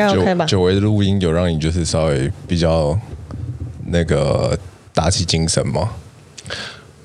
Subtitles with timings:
[0.00, 0.44] 该 OK 吧？
[0.46, 2.98] 久违的录音有让你就是稍微比较
[3.86, 4.58] 那个
[4.94, 5.90] 打起精神吗？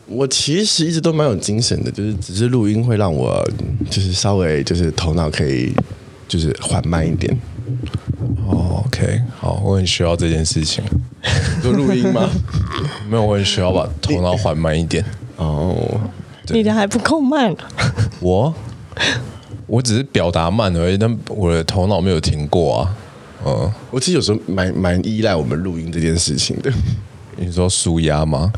[0.07, 3.43] 我其实一直都蛮有精神的，就是只是录音会让我
[3.89, 5.73] 就是稍微就是头脑可以
[6.27, 7.35] 就是缓慢一点。
[8.47, 10.83] 哦，OK，好，我很需要这件事情。
[11.63, 12.29] 就录音吗？
[13.09, 15.03] 没有，我很需要把头脑缓慢一点。
[15.37, 15.99] 哦，
[16.49, 17.55] 你的还不够慢。
[18.21, 18.53] 我
[19.67, 22.97] 我只是表达慢而已，但我的头脑没有停过啊。
[23.45, 26.71] 嗯，我其实有时候蛮蛮依赖我们录音这件事情的。
[27.37, 28.51] 你说舒压吗？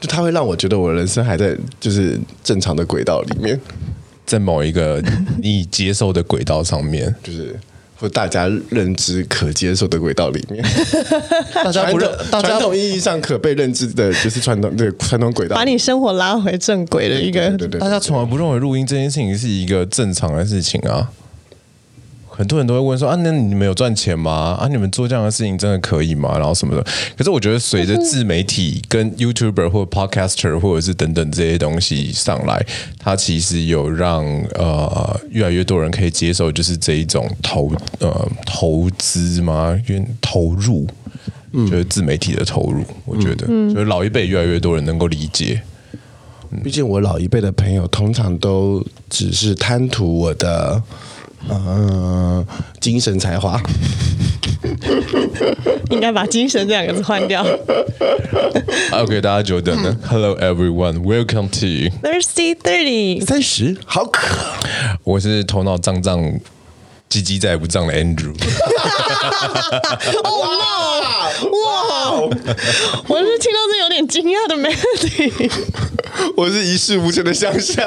[0.00, 3.58] 就它会让我觉得我的人生还在就是正常的轨道里面，
[4.24, 5.02] 在某一个
[5.42, 7.58] 你接受的轨道上面， 就是
[7.98, 10.64] 或大家认知可接受的轨道里面。
[11.52, 17.48] 大家不认，大家传统意义上可被认知的就是传统对传统轨道，把你生活拉回正轨的一个。
[17.50, 21.10] 对对对，大家从来不认为录音这件事情是一个正常的事情啊。
[22.38, 24.56] 很多人都会问说啊，那你们有赚钱吗？
[24.60, 26.38] 啊，你们做这样的事情真的可以吗？
[26.38, 26.80] 然后什么的。
[27.16, 32.64] 可是我觉得，随着自媒体跟 YouTuber 或 Podcaster 或者是等等这些东西上来，
[32.96, 39.76] 它其实有让呃越来越多人可以接受，就是这一种投呃投资吗？
[39.88, 40.86] 因为投入，
[41.52, 42.84] 就是自媒体的投入。
[43.04, 45.60] 我觉得，就是老一辈越来越多人能够理解。
[46.62, 48.80] 毕竟我老一辈的朋友通常都
[49.10, 50.80] 只是贪图我的。
[51.48, 52.44] 嗯，
[52.80, 53.60] 精神才华，
[55.90, 57.46] 应该把“精神”这两个字换掉。
[58.92, 59.96] OK，大家久等了。
[60.04, 64.36] Hello everyone, welcome to Thirsty Thirty 三十，好渴。
[65.04, 66.20] 我是头脑胀胀、
[67.08, 68.34] 鸡鸡再也不胀了 Andrew。
[70.24, 70.68] Oh no！
[71.48, 72.20] 哇，
[73.06, 75.50] 我是听到这有点惊讶的 Melody。
[76.36, 77.84] 我是一事无成的香香，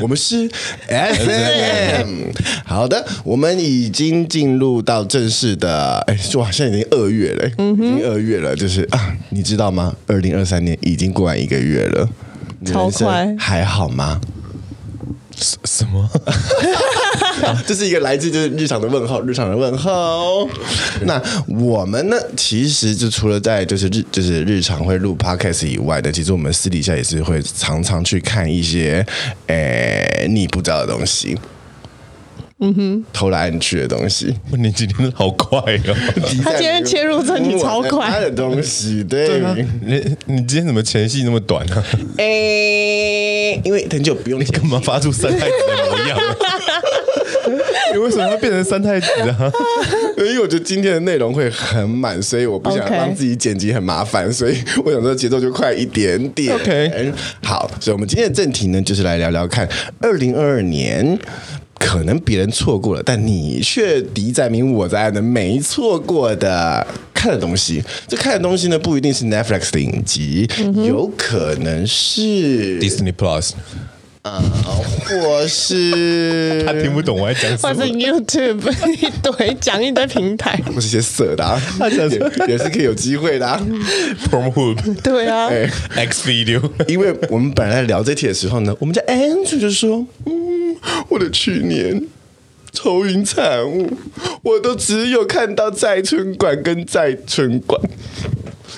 [0.00, 0.48] 我们是
[0.88, 2.30] FM。
[2.64, 9.94] 好的，我们已经进入到正式的，哎，哇，现在已经二月了，嗯、哼已经二月了，就是啊，你知道吗？
[10.06, 12.08] 二零二三年已经过完一个月了，
[12.64, 14.20] 超快，还好吗？
[15.64, 16.08] 什么？
[17.66, 20.48] 这是一个来自就是日常的问候，日常的问候。
[21.02, 22.16] 那我们呢？
[22.36, 29.04] 其实就除了在就是日就是日常会录 podcast 以外的，其实我们私底下也是会常常去看一些
[29.46, 31.36] 诶你不知道的东西。
[32.62, 34.34] 嗯哼，偷来暗去的东西。
[34.52, 35.96] 你今天好快哦！
[36.44, 38.06] 他今天切入正题超快。
[38.06, 41.84] 他的东西，对，对啊、你你今天怎么前戏那么短呢、啊？
[42.18, 46.36] 哎、欸，因为很久不用，你干嘛发出三太子的模样、啊？
[47.92, 49.50] 你为什么要变成三太子啊？
[50.18, 56.54] 因为我觉得今天的内容会很满，所以我不想让自己剪辑很麻烦，所以我想说节奏就快一点点。
[56.54, 57.12] OK，
[57.42, 59.66] 好，所以我们今天的正题呢，就是来聊聊看
[60.02, 61.18] 二零二二年。
[61.80, 67.82] 可能别人错过了，但你却敌在明我在暗的没错过的看的东西。
[68.06, 73.52] 这看的东西呢，不一定是 Netflix 的影集，嗯、有可能是 Disney Plus，
[74.22, 74.42] 啊，
[75.06, 81.96] 或是 他听不懂我在讲什么，或是 YouTube 一堆讲一堆平台，或是些色的、啊，他也
[82.46, 83.60] 也是可以有机会的、啊。
[84.30, 90.59] Pornhub 对啊、欸、，X Video，因为我们本来在聊这题的时候呢，我们家 Andrew 就说，嗯。
[91.08, 92.02] 我的去年
[92.72, 93.90] 愁云惨雾，
[94.42, 97.80] 我都只有看到在春馆跟在春馆，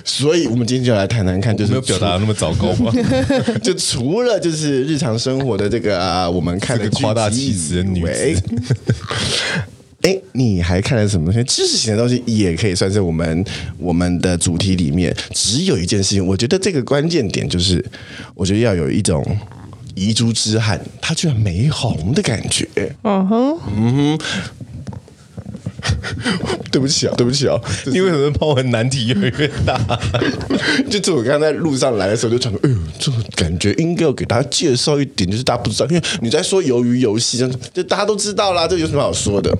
[0.03, 2.91] 所以我们今天就来谈谈看，就是没有表达那么糟糕吗？
[3.63, 8.43] 就除了就是日常生活的这个啊，我们看的夸大其词的女子，
[10.01, 11.45] 哎，你还看了什么东西？
[11.45, 13.45] 知识型的东西也可以算是我们
[13.79, 15.15] 我们的主题里面。
[15.33, 17.84] 只有一件事情，我觉得这个关键点就是，
[18.34, 19.23] 我觉得要有一种。
[19.94, 22.69] 遗珠之憾，他居然没红的感觉。
[23.03, 24.19] 嗯哼，嗯哼，
[26.70, 29.78] 对不起啊，对不起啊，你为什么抛文难题越来越大？
[30.89, 37.38] 就我刚刚在路上来的时候就想说，哎呦，这个感觉应该要给大家介绍一点，就是大家不知道，因为你在说鱿鱼游戏，
[37.74, 39.56] 就大家都知道啦，这有什么好说的？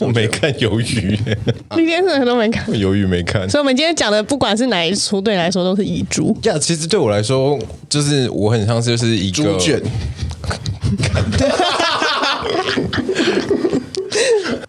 [0.00, 1.18] 我没看鱿鱼，
[1.74, 6.36] 今天什么都没看，鱿鱼没看，所以我们今天讲的不管是哪一出，对你来说都是遗珠。
[6.44, 7.58] 呀，其实对我来说，
[7.88, 9.80] 就是我很像是就是一个猪卷。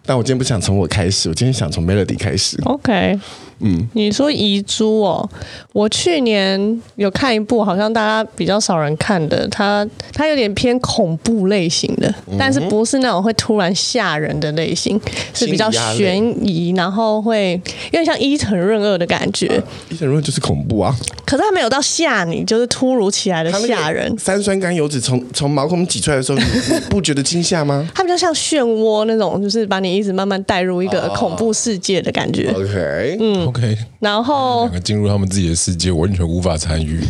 [0.06, 2.58] 但我今天不想从我开始，我今天想从 Melody 开始。
[2.64, 3.18] OK。
[3.60, 5.28] 嗯，你说遗珠哦，
[5.72, 15.00] 我去年有看一部，好像大家比较少人看的，它它有点偏恐怖类型的，但是不是那种会突然吓人的类型，
[15.32, 17.52] 是比较悬疑，然后会
[17.86, 19.62] 有点像伊藤润二的感觉。
[19.88, 20.92] 伊藤润二就是恐怖啊，
[21.24, 24.12] 可是他没有到吓你，就是突如其来的吓人。
[24.18, 26.44] 三酸甘油脂从从毛孔挤出来的时候，你
[26.90, 27.88] 不觉得惊吓吗？
[27.94, 32.50] 它比较像漩涡那种，就是把你你一直慢慢带入一个恐怖世界的感觉。
[32.56, 37.00] OK，嗯 OK，然后两个进入他们自己的世界，我完全无法参与。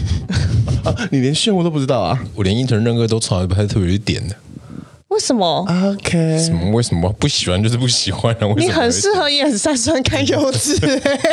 [0.84, 4.36] 啊， 你连漩涡都不知道啊我连伊藤润二都从来不太特别去点的。
[5.08, 6.70] 为什么？？OK，什么？
[6.72, 8.46] 为什么不喜欢就是不喜欢啊？
[8.48, 10.76] 为什么你很适合演三酸甘油脂。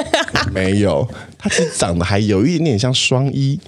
[0.53, 1.07] 没有，
[1.39, 3.59] 他其实长得还有一点点像双一。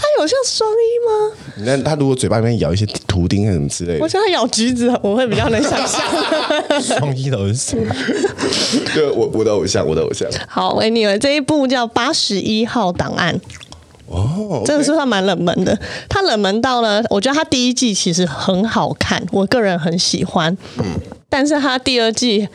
[0.00, 1.36] 他有像双一吗？
[1.56, 6.00] 你看他如果嘴巴里面咬一些图钉什么之类的，我觉得他咬橘子，我会比较能想象。
[6.80, 7.78] 双一的偶像？
[8.94, 10.26] 对我我的偶像，我的偶像。
[10.48, 13.38] 好，Anyway，这一部叫《八十一号档案》。
[14.06, 20.56] 哦，这个是算蛮冷门的，它冷门到了，我觉得它第一季其实很好看，我个人很喜欢。
[20.78, 20.84] 嗯，
[21.28, 22.48] 但是它第二季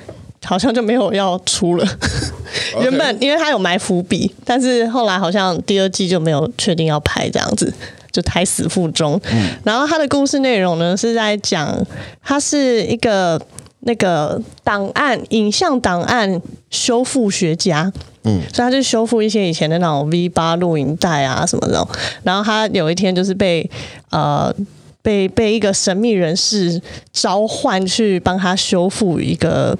[0.45, 1.85] 好像就没有要出了。
[2.81, 7.73] 原本因为他有埋伏笔，但是后来好像第二季就没有确定要拍这样子，
[8.11, 9.19] 就胎死腹中。
[9.31, 11.77] 嗯，然后他的故事内容呢是在讲，
[12.23, 13.41] 他是一个
[13.81, 17.91] 那个档案影像档案修复学家。
[18.27, 21.87] 嗯，所以他就修复一些以前的那种 V 八录影带啊什么的，
[22.23, 23.69] 然后他有一天就是被
[24.09, 24.51] 呃
[25.03, 26.81] 被被一个神秘人士
[27.13, 29.77] 召唤去帮他修复一个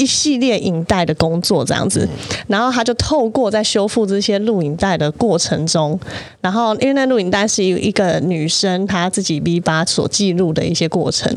[0.00, 2.08] 一系列影带的工作这样子，
[2.48, 6.00] 然后他就透过在修复这些录影带的过程中，
[6.40, 11.30] 然后因为那录影带是一一个女生她自己 V 八所记录的一些过程。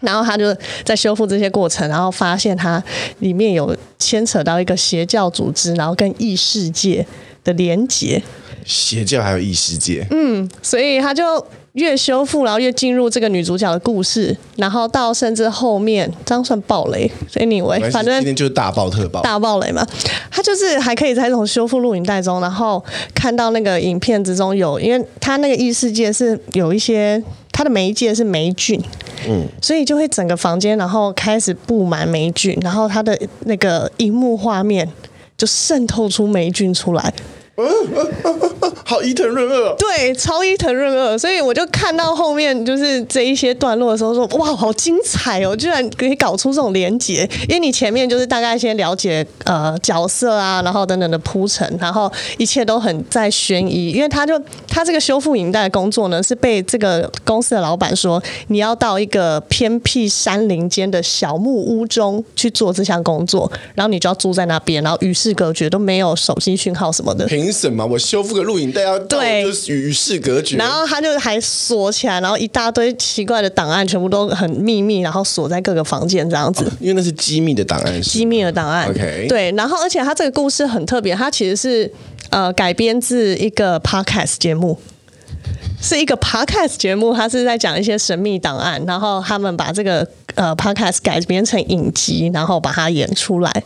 [0.00, 2.82] 然后他就在修复这些过程，然后发现它
[3.18, 7.06] 里面有牵扯到一个邪教组织，然后跟异世界
[7.44, 8.22] 的连接。
[8.64, 17.10] 邪教还有异世界，嗯，所以他就越修复，然后越进入这个女主角的故事，然后到甚至后面，这样算暴雷。
[17.36, 19.84] Anyway，反正今天就是大爆特爆，大暴雷嘛。
[20.30, 22.84] 他就是还可以在这种修复录影带中，然后
[23.14, 27.20] 看到那个影片之中有，因为他那个异世界是有一些，
[27.50, 28.80] 他的媒介是霉菌，
[29.26, 34.86] 嗯，所以就会整个房间然后开始布满霉菌，然后他的那个荧幕画面
[35.40, 37.14] 就渗透出霉菌出来。
[38.84, 47.28] 好伊藤润二，对，超伊藤润二，所以我就看到后面就是这一些段落的时候说，说哇，好精彩哦，居然可以搞出这种连结。
[47.48, 53.90] 因为你前面就是大概先了解呃角色啊，然后等等的铺陈，然后一切都很在悬疑。
[53.90, 67.26] 因为他就他这个修复影带的工作呢，是被这个公司的老板说，你要到一个偏僻山林间的小木屋中去做这项工作，然后你就要住在那边，然后与世隔绝，都没有手机讯号什么的。
[67.50, 70.56] 凭什么我修复个录影带要对就是与世隔绝？
[70.56, 76.70] 然后他就还锁起来，然后一大堆奇怪的档案，全部都很秘密，然后锁在各个房间这样子。
[76.78, 78.88] 因为那是机密的档案，机密的档案。
[78.88, 81.92] OK，对，然后而且他这个故事很特别，他其实是
[82.28, 84.78] 呃改编自一个 podcast 节目，
[85.82, 90.06] 是一个 podcast 节目，他是在讲一些神秘档案，然后他们把这个
[90.36, 93.64] 呃 podcast 改编成影集，然后把它演出来。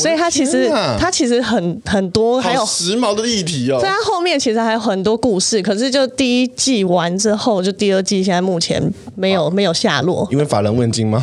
[0.00, 0.68] 所以它其实
[0.98, 3.78] 它其实很很多，还有时髦的议题哦。
[3.78, 8.82] 所以它后面其实还有很多故事，可是就第一季完之后，就第二季现在目前
[9.14, 10.26] 没有没有下落。
[10.30, 11.22] 因为法人问津吗？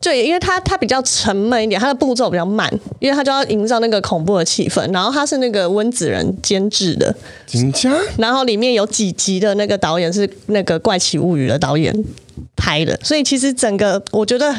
[0.00, 4.92] 对，因为他他比较沉闷一点，他的步骤比较慢，因为他就要营造那个恐怖的气氛。
[4.92, 7.14] 然后他是那个温子仁监制的？
[8.18, 11.94] 然后里面有几集的那个导演是那个《怪奇物语》的导演
[12.56, 14.54] 拍的，所以其实整个我觉得。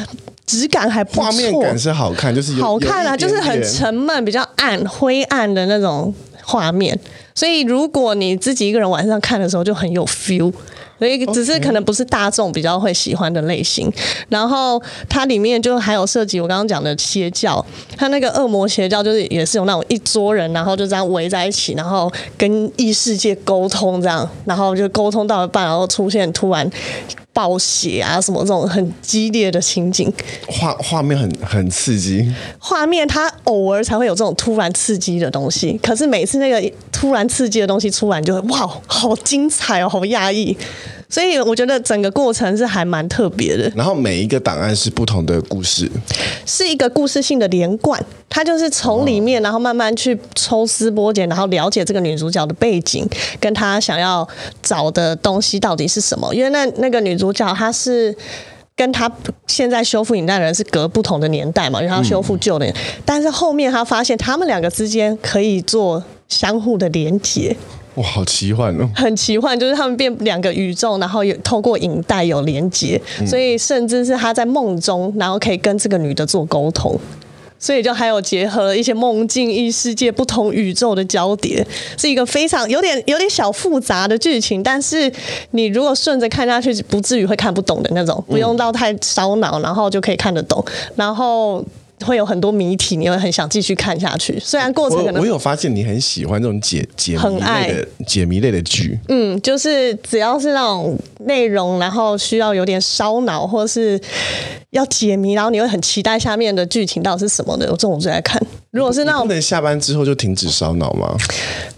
[0.46, 6.98] 质感还不错，画面感是好看，就是好看啊，就是很沉闷、比较暗、灰暗的那种画面。
[7.34, 10.52] 所以如果你自己一个人晚上看的时候，就很有 feel。
[10.98, 13.92] 所以只是可能不是大众比较会喜欢的类型。
[14.30, 17.62] 然后它里面就还有涉及我刚刚讲的邪教，
[17.98, 26.66] 它那个恶魔邪教就是也是有那种一桌人，然后就这样围在一起，然后跟异世界沟通这样，然后就沟通到一半，然后出现突然。
[27.36, 30.10] 暴血啊，什么这种很激烈的情景，
[30.46, 32.26] 画画面很很刺激。
[32.58, 40.56] 画面它偶尔才会有这种突然刺激的东西，可是每次那个突然刺激的东西出来，就会哇，好精彩哦，好压抑。
[41.08, 43.70] 所以我觉得整个过程是还蛮特别的。
[43.76, 45.90] 然后每一个档案是不同的故事，
[46.44, 48.04] 是一个故事性的连贯。
[48.28, 53.08] 它就是从里面，然后慢慢去抽丝剥茧，然后了解这个女主角的背景，
[53.40, 54.26] 跟她想要
[54.62, 56.34] 找的东西到底是什么。
[56.34, 58.14] 因为那那个女主角她是
[58.74, 59.10] 跟她
[59.46, 62.70] 现在修复影带的人是隔不同的年代嘛，因为她要修复旧的，
[63.04, 67.56] 但是后面她发现他们两个之间可以做相互的连接。
[67.96, 68.88] 哇，好奇幻哦！
[68.94, 76.98] 很奇幻，就是他们变两个宇宙，然后有透过影带有连接，所以甚至是他在梦中，然后可以跟这个女的做沟通。
[77.58, 84.62] 所以就还有结合了一些梦境异世界、不同宇宙的交叠，是一个非常有点有点小复杂的剧情。
[84.62, 85.10] 但是
[85.52, 90.62] 你如果顺着看下去，不至于会看不懂的那种，不用到太烧脑，然后就可以看得懂。
[90.94, 91.64] 然后。
[92.04, 94.38] 会有很多谜题，你会很想继续看下去。
[94.38, 98.98] 虽然过程可能我，我有发现你很喜欢这种解解谜类的解谜类的剧。
[99.08, 103.98] 嗯，就是只要是那种内容，然后需要有点烧脑，或是
[104.70, 107.66] 要解谜，然后你会很期待下面的剧情到底是什么的。
[107.66, 108.40] 我这种最爱看。
[108.72, 111.16] 如果是那种下班之后就停止烧脑吗？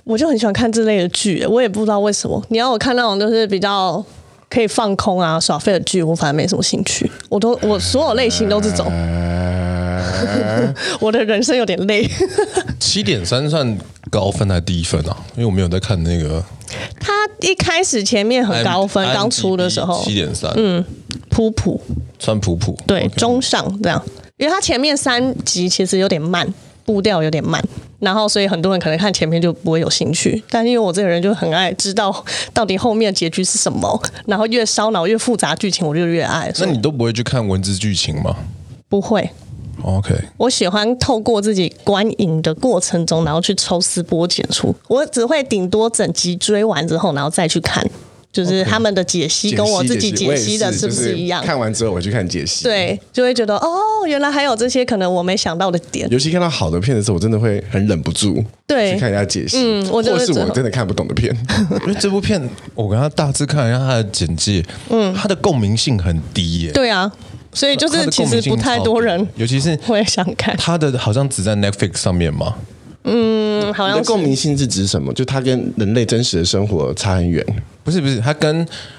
[0.03, 2.43] 我就很喜欢看这类的剧，我也不知道为什么。
[2.49, 4.05] 你要我看那种就是比较
[4.51, 7.09] 可以放空啊耍废的剧，我反正没什么兴趣。
[7.29, 8.91] 我都我所有类型都是这种。
[11.01, 12.09] 我的人生有点累。
[12.79, 13.79] 七点三算
[14.11, 15.17] 高分还是低分啊？
[15.35, 16.43] 因为我没有在看那个。
[17.01, 20.85] 他一开始前面很高分，刚出的时候七点三，嗯，
[21.31, 21.81] 普普
[22.19, 24.03] 算普普，对，中上这样。
[24.37, 26.47] 因为他前面三集其实有点慢，
[26.85, 27.63] 步调有点慢，
[27.99, 30.43] 然后所以很多人可能看前面就不会有兴趣。
[30.51, 36.53] 但因为我这个人就很爱知道到底后面结局是什么，然后越烧脑越复杂剧情我就越爱。
[36.59, 38.37] 那你都不会去看文字剧情吗？
[38.89, 39.29] 不会。
[39.83, 44.75] OK，我喜欢透过自己观影的过程中，然后去抽丝剥茧出。
[44.89, 47.89] 我只会顶多整集追完之后，然后再去看，
[48.33, 51.45] 就是他们的解析跟我自己解析的是不是一样？
[51.45, 53.71] 看完之后我去看解析，对，就会觉得哦，
[54.07, 56.09] 原来还有这些可能我没想到的点。
[56.11, 61.35] 尤其看到好的片的时候，我真的会很忍不住对去看一下解析，嗯，或是我真的看不懂的片。
[61.87, 62.41] 因为这部片
[62.75, 66.73] 我跟他大致看一下他的简介，嗯，他的共鸣性很低耶。
[66.73, 67.11] 对啊。
[67.53, 70.57] 所以就是其实不太多人，尤其是会想看。
[70.57, 72.55] 他的好像只在 Netflix 上面吗？
[73.05, 74.03] 嗯，好像。
[74.05, 75.13] 共鸣性是指什么？
[75.15, 77.45] 就他跟人类真实的生活差很远。
[77.89, 78.55] 不是不是，他跟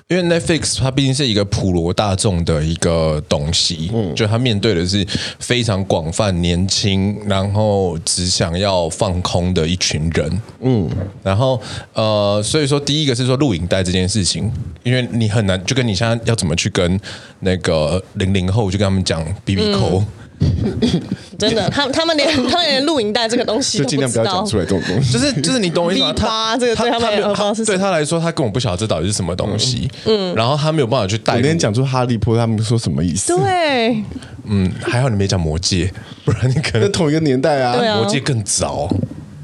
[0.07, 5.05] 因为 Netflix 它毕竟是一个普罗大众的一个东西，嗯，就它面对的是
[5.37, 10.89] 非常广泛、年轻，然后只想要放空的一群人，嗯，
[11.21, 11.61] 然后
[11.93, 16.99] 呃，所以说第一个是说录影带这件事情，因为你很难，就跟你现在要怎么去跟
[17.41, 20.03] 那个零零后就跟他们讲 BB Call。
[21.37, 25.13] 真的，他他们连 他们连录影带这个东西都不知道，就尽量不要讲出来这种东西。
[25.13, 26.13] 就是就是你懂我意思吗？
[26.17, 29.89] 他这个对他们来说，对他来说，他根本不晓得这到底是什么东西。
[30.05, 31.35] 嗯，然后他没有办法去带。
[31.35, 33.35] 我连讲出哈利波特，他们说什么意思？
[33.37, 34.03] 对，
[34.45, 35.91] 嗯，还好你没讲魔戒，
[36.25, 37.73] 不然你可能同一个年代啊。
[37.73, 38.89] 啊魔戒更早，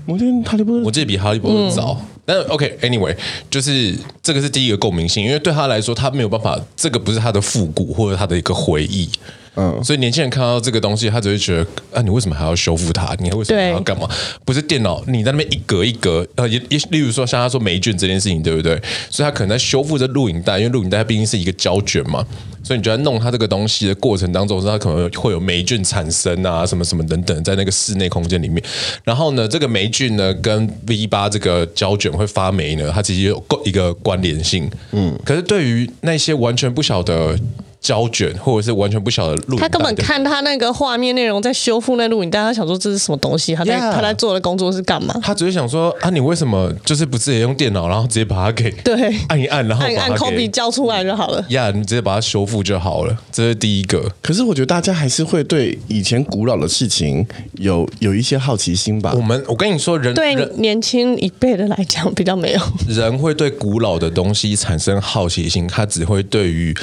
[0.05, 1.99] 魔戒哈利波特，魔戒比哈利波特早。
[2.27, 3.15] 但 OK，Anyway，
[3.51, 9.07] 就是这个是第一个共鸣性，因为对他来说，他没有办法，这个不是他的复古或者他的一个回忆。
[9.55, 13.15] 嗯，所以年轻人看到这个东西，他只会觉得啊，你为什么还要修复它？
[13.19, 14.07] 你还为什么还要干嘛？
[14.43, 18.79] 不是电脑，你在那边一格一格，呃，也也，例如说像他说霉菌这件事情，对不对？
[19.09, 22.25] 所以他可能在修复这录影带，因为录影带它毕竟是一个胶卷嘛，
[22.63, 28.61] 所以你就在弄它这个东西的过程当中，它可能会有霉菌产生啊，什么什么等等，在那个室内空间里面。
[29.05, 34.69] 然后呢，这个霉菌呢跟 V 八这个胶卷会发霉呢，它其实有一个关联性。
[34.91, 37.39] 嗯，可是对于那些完全不晓得。
[37.85, 43.53] 胶卷，或者是完全不晓得录影，他根本看他那个画面内容在修复那录影带，他想说这是什么东西？
[43.53, 43.93] 他在 Yeah.
[43.93, 45.13] 他在做的工作是干嘛？
[45.21, 51.45] 他只是想说啊，你为什么就是不直接用电脑，然后直接把它给对按一按，然后按按 copy 交出来就好了。
[51.49, 54.11] 呀，yeah, 你直接把它修复就好了，这是第一个。
[54.23, 57.23] 可是我觉得大家还是会对以前古老的事情
[57.59, 59.13] 有有一些好奇心吧。
[59.15, 62.61] 我们我跟你说，人对年轻一辈的来讲比较没有。
[62.87, 66.75] 人会对古老的东西产生好奇心，他只会对于。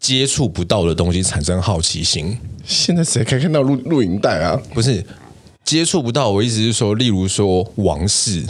[0.00, 2.36] 接触不到的东西产生好奇心。
[2.64, 4.60] 现在谁可以看到录录影带啊？
[4.74, 5.04] 不是
[5.64, 8.42] 接触不到，我意思是说，例如说王室，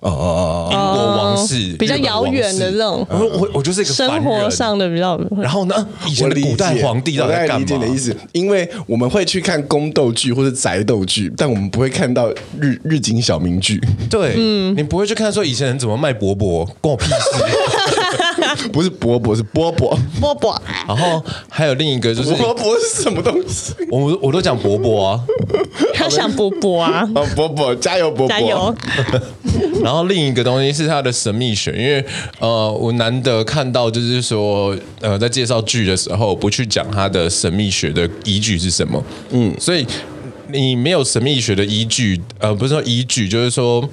[0.00, 3.06] 哦哦哦，英国王室比较遥远的这种。
[3.10, 5.18] 我我我就是一个生活上的比较。
[5.38, 7.58] 然后呢，以前的古代皇帝在干嘛？
[7.58, 13.80] 理解的意思，因为我们会去看宫斗剧或者宅斗剧，但我们不会看到日日景小明剧。
[14.10, 17.95] 对，嗯，你不会去看说以前人怎么卖馍馍，关我屁事。
[18.72, 20.62] 不是伯伯，是波波波波。
[20.86, 23.74] 然后还有另一个就是波波是什么东西？
[23.90, 25.20] 我我都讲波波啊，
[25.94, 28.74] 他想波波啊，哦，波波加油，波波加油。
[29.82, 32.04] 然后另一个东西是他的神秘学，因为
[32.40, 39.86] 呃，我难得看到就是说呃，在介绍剧的时候不去讲他的神秘学的依据是什么，嗯，所以
[40.48, 43.88] 你没有神秘学的依据，呃，不是说依据，就是说。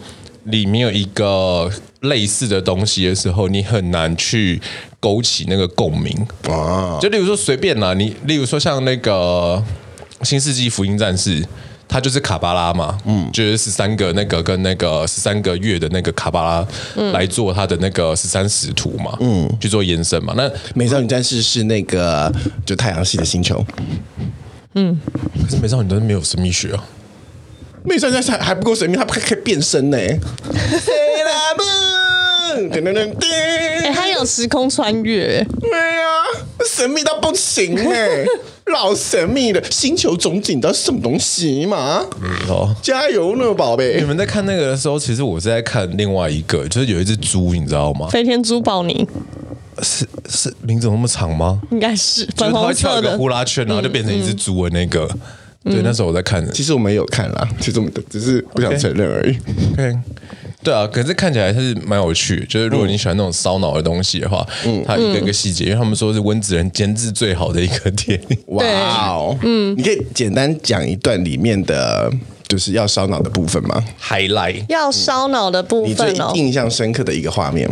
[0.47, 1.71] 里面有一个
[2.03, 4.61] 类似的东西的时候，你很难去
[4.99, 6.15] 勾起那个共鸣
[6.49, 6.97] 啊。
[7.01, 9.61] 就例如说随便啦，你例如说像那个
[10.27, 11.41] 《新世纪福音战士》，
[11.87, 16.67] 它就是卡巴拉嘛，嗯，就是十三个那个跟那个十三个月的那个卡巴拉
[17.11, 20.33] 来做它的那个十三使徒嘛，嗯，去做延伸嘛。
[20.35, 22.33] 那《美少女战士》是那个
[22.65, 23.63] 就太阳系的星球。
[24.75, 24.99] 嗯，
[25.43, 26.83] 可是美少女战士没有神秘学啊，
[27.83, 29.97] 美少女战士还还不够神秘，它还可以变身呢。
[32.55, 33.25] 噔噔噔噔！
[33.83, 36.23] 哎，它有时空穿越，对呀，
[36.69, 38.25] 神秘到不行哎，
[38.71, 42.05] 老神秘了星球总警，你知道是什么东西吗？
[42.47, 43.99] 哦，加油呢，宝贝！
[43.99, 48.07] 你们在看那个的时候，其实我是在看另外一个，就是有一只猪，你知道吗？
[48.09, 49.07] 飞天猪宝妮，
[49.81, 51.59] 是是名字那么长吗？
[51.71, 55.09] 应该是粉红色的呼啦圈，然后就变成一只猪的那个。
[55.63, 59.37] 对，那时候我在看，其实我们有看啦， 其实我们只是不想承认而已。
[59.73, 59.93] OK。
[60.61, 62.45] 对啊，可是看起来是蛮有趣。
[62.49, 68.37] 就是如果你喜欢那种烧脑的东西的话，嗯，它一个一个细节，因为他们说是温子仁监制最好的一个电影。
[68.47, 68.63] 哇
[69.09, 72.09] 哦，嗯，你可以简单讲一段里面的
[72.47, 77.69] 就是要烧脑的部分吗？Highlight 要烧脑的部分哦，你最印象深刻的一个画面。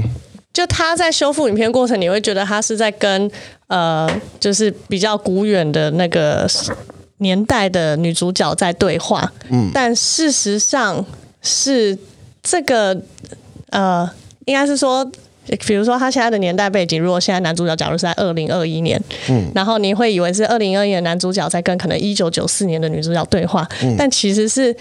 [0.52, 3.32] 就他在修复影片过程，你会觉得他是在跟
[3.68, 6.46] 呃，就是比较古远的那个
[7.22, 9.34] 年代的女主角在对话。
[9.50, 11.04] 嗯，但事实上
[11.42, 11.98] 是。
[12.44, 13.00] 这个
[13.70, 14.10] 呃，
[14.46, 15.06] 应该是说，
[15.68, 19.00] 比如说他现在的年代背景，如果现在男主角假如是在二零二一年，
[19.30, 24.76] 嗯，然后你会以为是二零二一年男主角在跟可能一九九四年的女主角对话，嗯，但其实是。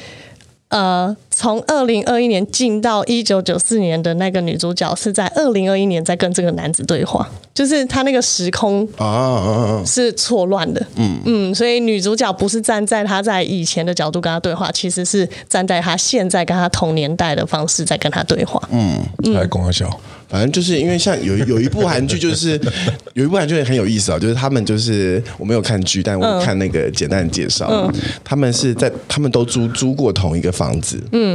[0.71, 11.19] 呃，从二零二一年进到一九九四年的那个女主角是在二零二一年在跟这个男子对话，就是他那个时空啊是错乱的，嗯。
[11.25, 19.89] 嗯，所以女主角不是站在他在以前的角度跟他对话，其实是站在他现在跟他同年代的方式在跟他对话，嗯，来跟我笑。
[20.29, 22.51] 反正就是因为像有 有一部韩剧，就是
[23.15, 27.93] 有一部韩剧也很有意思啊，就是他们就是我没有看剧，但我看那个简单的介绍，嗯、
[28.23, 31.30] 他们是在他们都租租过同一个房子，嗯，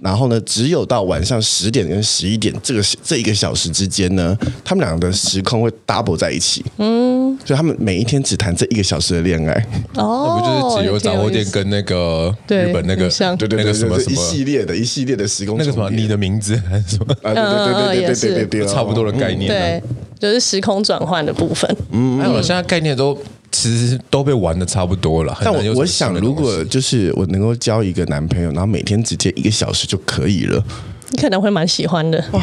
[0.00, 17.32] 然后呢，只有到晚上十点跟十一点这个这一个小时之间呢，他们两个的时空会 double 在一起，嗯，所以他们每一天只谈这一个小时的恋爱，哦，那不就是解忧杂货店跟那个日本那个对对对那个什么什么一系列的一系列的时空，那个什么你的名字还是什么 啊？
[17.32, 18.34] 对对对对对对。
[18.34, 19.82] 对对对，差不多的概念，对，
[20.18, 21.76] 就是时空转换的部分。
[21.92, 23.22] 嗯，还有现在概念都其
[23.70, 25.36] 实都被玩的差不多了。
[25.44, 30.64] 但我我想，如果就是我能够交一个男朋友，然后每天只接一个小时就可以了，
[31.10, 32.22] 你可能会蛮喜欢的。
[32.32, 32.42] 哇，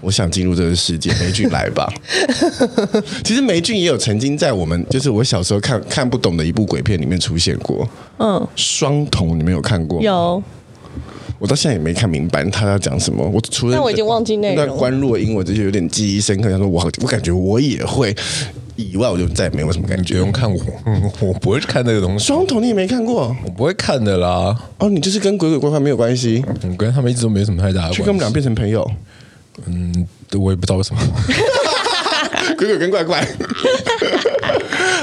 [0.00, 1.92] 我想进入这个世界，霉君来吧。
[3.24, 7.88] 其实霉君也有曾经在我们就是我小时候看看不懂的一部鬼片里面出现过。
[8.18, 10.04] 嗯，双瞳，你们有看过吗？
[10.04, 10.42] 有。
[11.40, 13.24] 我到现在也没看明白他要讲什么。
[13.32, 14.36] 我除了但我已经忘记。
[14.38, 16.50] 那关若英，我这些有点记忆深刻。
[16.50, 18.12] 他说我我感觉我也会，
[18.78, 20.14] 以外我就再也没有什么感觉。
[20.14, 20.60] 不用看我，
[21.20, 22.24] 我不会看那个东西。
[22.24, 24.56] 双瞳你也没看过，我不会看的啦。
[24.78, 26.42] 哦，你就是跟鬼鬼怪怪没有关系。
[26.62, 27.96] 我跟他们一直都没什么太大的关系。
[27.96, 28.88] 去跟我们俩变成朋友。
[29.66, 30.06] 嗯，
[30.38, 31.00] 我也不知道为什么。
[32.56, 33.26] 鬼鬼跟怪怪。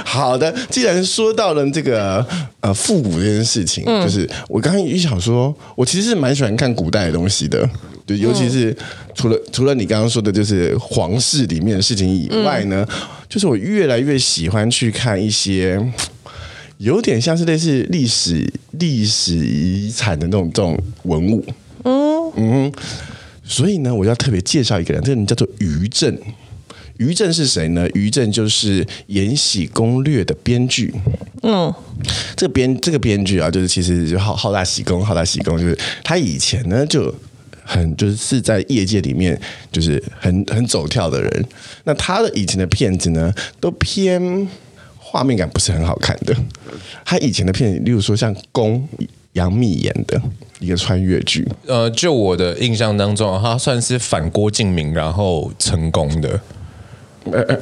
[0.05, 2.25] 好的，既然说到了这个
[2.61, 7.69] 呃复古这件事情，嗯、就是我刚刚一想说，我其实是蛮喜欢看古代的东西的，
[8.07, 8.75] 就尤其是
[9.13, 15.79] 除了、嗯、除了你刚刚说的，就是皇室里面的事情以外呢，嗯、就是我越来越喜欢去看一些
[16.77, 21.45] 有点像是类似历史历史遗产的那种这种文物，
[21.83, 22.71] 嗯嗯，
[23.43, 26.17] 所以呢，我要特别介绍一个人，这个人叫做于正。
[26.97, 27.85] 于正是谁呢？
[27.93, 30.93] 于正就是《延禧攻略》的编剧。
[31.41, 31.73] 嗯，
[32.37, 37.13] 这个编这个编剧啊，就是其实就好好大喜功，好大喜功，就是他以前呢就
[37.65, 39.37] 很就是是在业界里面
[39.71, 41.45] 就是很很走跳的人。
[41.83, 44.47] 那他的以前的片子呢，都偏
[44.97, 46.35] 画面感不是很好看的。
[47.03, 48.87] 他以前的片子，例如说像《宫》，
[49.33, 50.21] 杨幂演的
[50.59, 51.47] 一个穿越剧。
[51.65, 56.39] 呃，就我的印象当中，他算是反郭敬明，然后成功的。
[57.33, 57.57] 哎哎，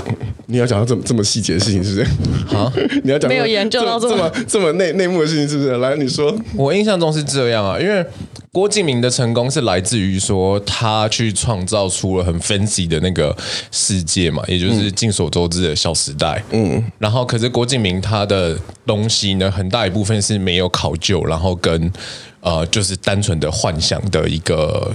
[0.48, 2.56] 你要讲到这么这么细节的事情，是不是？
[2.56, 2.72] 好，
[3.04, 5.78] 你要讲没有研究到这么这么内内幕的事情，是不是？
[5.78, 6.36] 来，你说。
[6.56, 8.06] 我印象中是这样啊，因为
[8.52, 13.36] 郭敬明的成功是来自于说他去创造出了很 fancy 的那个
[13.72, 16.44] 世界嘛，也就是众所周知的小时代。
[16.52, 21.92] 嗯，然后可是郭敬明他的东西呢，很大一部分是没有考究，然后跟
[22.42, 24.94] 呃，就是单纯的幻想的一个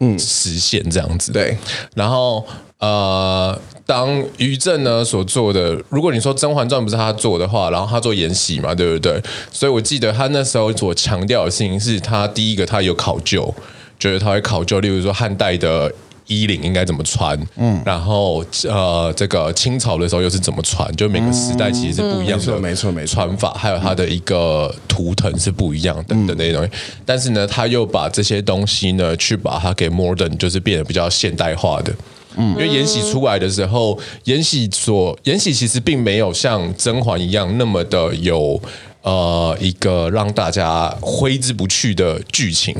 [0.00, 1.30] 嗯实现这样子。
[1.32, 1.56] 对，
[1.94, 2.44] 然后。
[2.80, 9.20] 呃，当于正呢所做的，如果你说《甄嬛传》不是他做的话，然后他做延禧嘛，对不对？
[9.50, 13.52] 所以我记得他那时候所强调的事情是他第一个，他有考究，
[13.98, 15.92] 就是他会考究，例如说汉代的
[16.28, 26.70] 衣领应该怎么穿，嗯，然后呃，这个清朝的时候又是怎么穿，就每个时代其实是不一样的，没错没错，穿法还有它的一个图腾是不一样等等那些东西。
[27.04, 31.92] 但是呢，他又把这些东西呢，去把它给 modern，就是变得比较现代化的。
[32.36, 38.60] 嗯，因为延禧出来的时候，延禧所延禧其实并没有像甄嬛一样那么的有
[39.02, 42.74] 呃一个让大家挥之不去的剧情。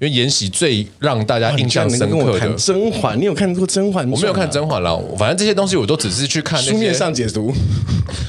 [0.00, 4.04] 因为延禧最让大家印象深刻的《甄嬛》，你有看过《甄嬛》？
[4.10, 7.52] 我没有看《甄嬛》了，反正这些东西我都只是去看书面上解读，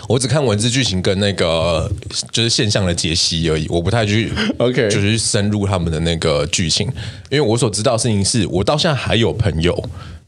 [0.07, 1.91] 我只看文字剧情跟那个
[2.31, 6.85] 就是现象的解析而已，我不太去 OK，就是深入他们的那个剧情。
[7.31, 9.73] 因为我所知道的事情是，我到现在还有朋友，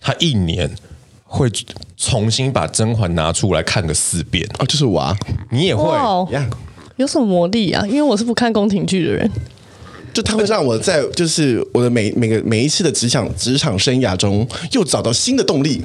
[0.06, 0.70] 他一年
[1.24, 1.50] 会
[1.98, 5.18] 重新把《甄嬛》拿出来看个四遍哦，就是我啊，
[5.50, 5.92] 你也会
[6.32, 6.48] 呀？
[6.98, 7.84] 有什么魔力啊？
[7.88, 9.32] 因为我是不看宫廷剧的人。
[10.14, 15.82] 就他会让我在就是我的每每个每一次的职场职场生涯中又找到新的动力，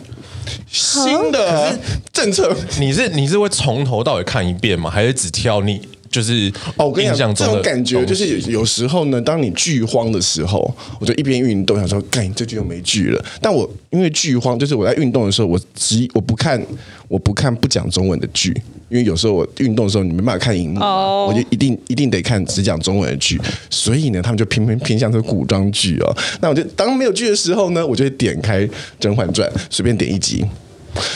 [0.71, 1.77] 新的
[2.13, 2.55] 政策。
[2.79, 4.91] 你是你是会从头到尾看一遍吗？
[4.91, 5.81] 还是只挑你？
[6.11, 13.25] 就是哦，我跟你讲，这种感觉就是有时候呢，当你剧荒的时候，我就一边运动，想说，干，这剧又没剧了。
[13.41, 16.61] 但我因为剧荒，就是我在运动的时候，我只我不看，
[17.07, 18.51] 我不看不讲中文的剧，
[18.89, 21.29] 因为有时候我运动的时候，你没办法看荧幕，oh.
[21.29, 23.41] 我就一定一定得看只讲中文的剧。
[23.71, 26.17] 所以呢，他们就偏偏偏向这个古装剧哦。
[26.41, 28.63] 那我就当没有剧的时候呢，我就会点开
[28.99, 30.45] 《甄嬛传》，随便点一集。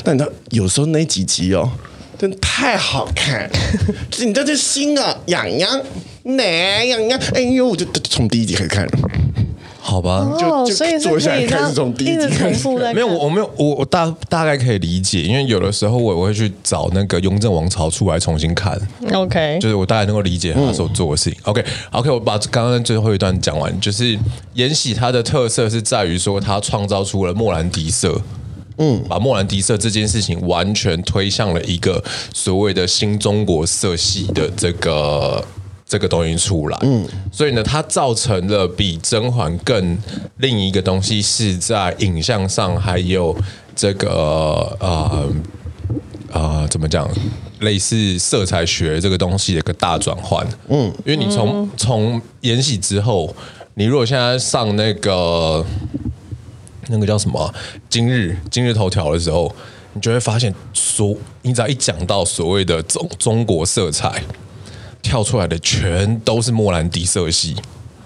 [0.04, 1.68] 但你知道，有时候那几集哦。
[2.18, 3.50] 真的太好看，
[4.18, 5.80] 你这这心啊痒痒，
[6.22, 8.88] 奶痒痒，哎呦，我就从第一集开始看，
[9.80, 12.68] 好吧，就就坐下来开始从第一集开始。
[12.94, 18.80] 没有，我我没有，我我大大概可以理解，因为有的时候我我会去找那个《雍正王朝》出来重新看
[19.12, 21.38] ，OK，就是我大概能够理解他所做的事情。
[21.40, 24.18] 嗯、OK，OK，、okay, okay, 我把刚刚最后一段讲完，就是
[24.54, 28.22] 延禧它的特色是在于说，它创造出了莫兰迪色。
[28.78, 35.44] 嗯，把莫兰迪色这件事情完全推向了一个所谓的新中国色系的这个
[35.86, 36.78] 这个东西出来。
[36.82, 39.96] 嗯，所以呢，它造成了比甄嬛更
[40.38, 43.36] 另一个东西是在影像上还有
[43.76, 45.32] 这个呃
[46.32, 47.08] 呃怎么讲，
[47.60, 50.44] 类似色彩学这个东西的一个大转换。
[50.68, 53.32] 嗯，因为你从从延禧之后，
[53.74, 55.64] 你如果现在上那个。
[56.88, 57.54] 那个叫什么、啊？
[57.88, 59.54] 今日今日头条的时候，
[59.92, 64.22] 你就会发现，所你只要一讲到所谓的中中国色彩，
[65.02, 67.56] 跳出来的全都是莫兰迪色系。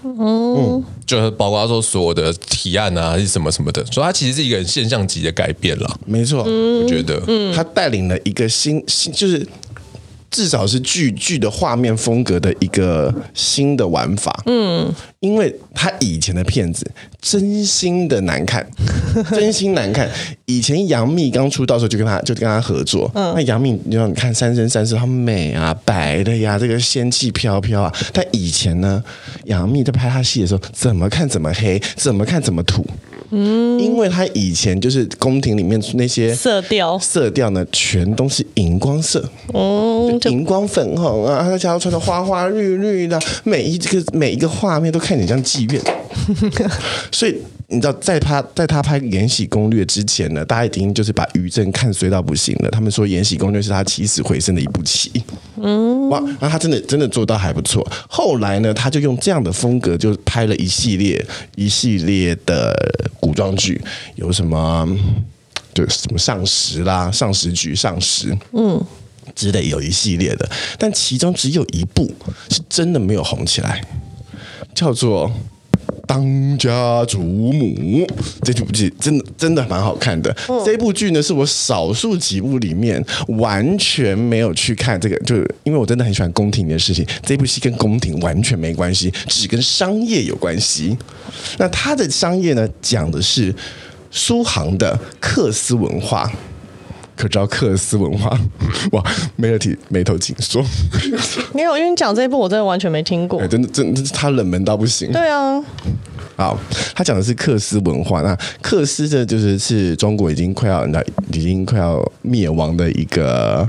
[0.03, 5.99] 嗯，就是包括说所有的提案啊，还是什么什么的，所以它其实是一个很现象级的改变了。
[6.07, 9.47] 没错，我觉得，嗯，它带领了一个新新，就是。
[10.31, 16.89] 至少是剧剧的画面风格的一个新的玩法，嗯，因为他以前的片子
[17.21, 18.67] 真心的难看，
[19.33, 20.09] 真心难看。
[20.45, 27.93] 以前杨幂刚出道的时候就跟他就跟他合作，嗯，那杨幂你说你看《三生三世》，她美啊，白的呀，这个仙气飘飘啊。
[28.13, 29.03] 但以前呢，
[29.45, 32.87] 杨幂在拍他戏的时候，怎么看怎么黑，怎么看怎么土。
[33.31, 45.83] 嗯，因为他以前就是宫廷里面那些色调，色调呢全都是荧光色，哦、嗯，荧光粉红啊，他家穿的花花绿绿的，每一个每一个画面都看起来像妓院，
[47.13, 47.37] 所以。
[47.71, 52.71] 你知道，在他在他拍《延禧攻略》之前呢，大家已经就是把于正看衰到不行了。
[52.71, 55.23] 他们说《延禧攻略》是他起死回生的一部棋。
[55.61, 57.87] 嗯，哇，那他真的真的做到还不错。
[58.09, 61.23] 后来呢，他就用这样的风格，就拍了一系列
[61.57, 62.75] 一系列的
[63.21, 63.79] 古装剧，
[64.15, 64.89] 有什么
[65.75, 68.83] 就什么上时啦、上时局、上时，嗯，
[69.35, 72.11] 之类有一系列的，但其中只有一部
[72.49, 73.85] 是真的没有红起来，
[74.75, 75.31] 叫做。
[76.09, 78.07] 当家主母
[78.43, 80.35] 这部剧真的真的蛮好看的。
[80.49, 87.07] 嗯、这部剧呢，是我少数几部里面完全没有去看这个，就是因为我真的很喜欢宫廷的事情。
[87.23, 90.97] 这部戏跟宫廷完全没关系，只跟商业有关系。
[91.59, 93.55] 那它的商业呢，讲的是
[94.11, 96.33] 苏杭的克斯文化。
[97.19, 98.31] 可知道緗私文化？
[98.93, 99.05] 哇，
[99.35, 100.65] 没有提眉头紧锁。
[101.53, 103.41] 没有，因为你讲这一部我真的完全没听过。
[103.41, 105.11] 欸、真的，真的，他冷门到不行。
[105.11, 105.61] 对啊。
[106.37, 106.57] 好，
[106.95, 108.23] 他讲的是克斯文化。
[108.23, 111.03] 那克斯这就是是中国已经快要那
[111.33, 113.69] 已经快要灭亡的一个，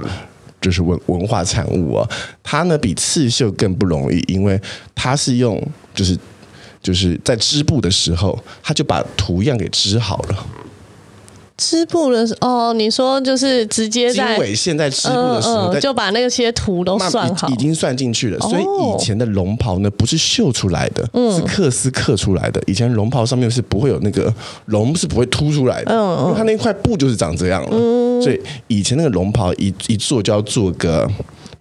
[0.61, 2.07] 就是文文化产物啊。
[2.43, 4.61] 它呢比刺绣更不容易，因为
[4.93, 5.59] 它是用
[5.95, 6.15] 就是
[6.83, 10.45] 就是在织布的时候，他就把图样给织好了。
[11.59, 18.39] 织布的时候哦，你说就是直接在经纬线在织布的时候，嗯嗯、就把那些图都算好，已经算进去了。
[18.39, 22.63] 所以以前的龙袍呢，不是绣出来的，哦、是刻丝刻出来的。
[22.65, 24.33] 以前龙袍上面是不会有那个
[24.67, 27.69] 龙，是不会凸出来的，嗯、因为它那块布就是长这样了。
[27.73, 31.05] 嗯、所以以前那个龙袍一一做就要做个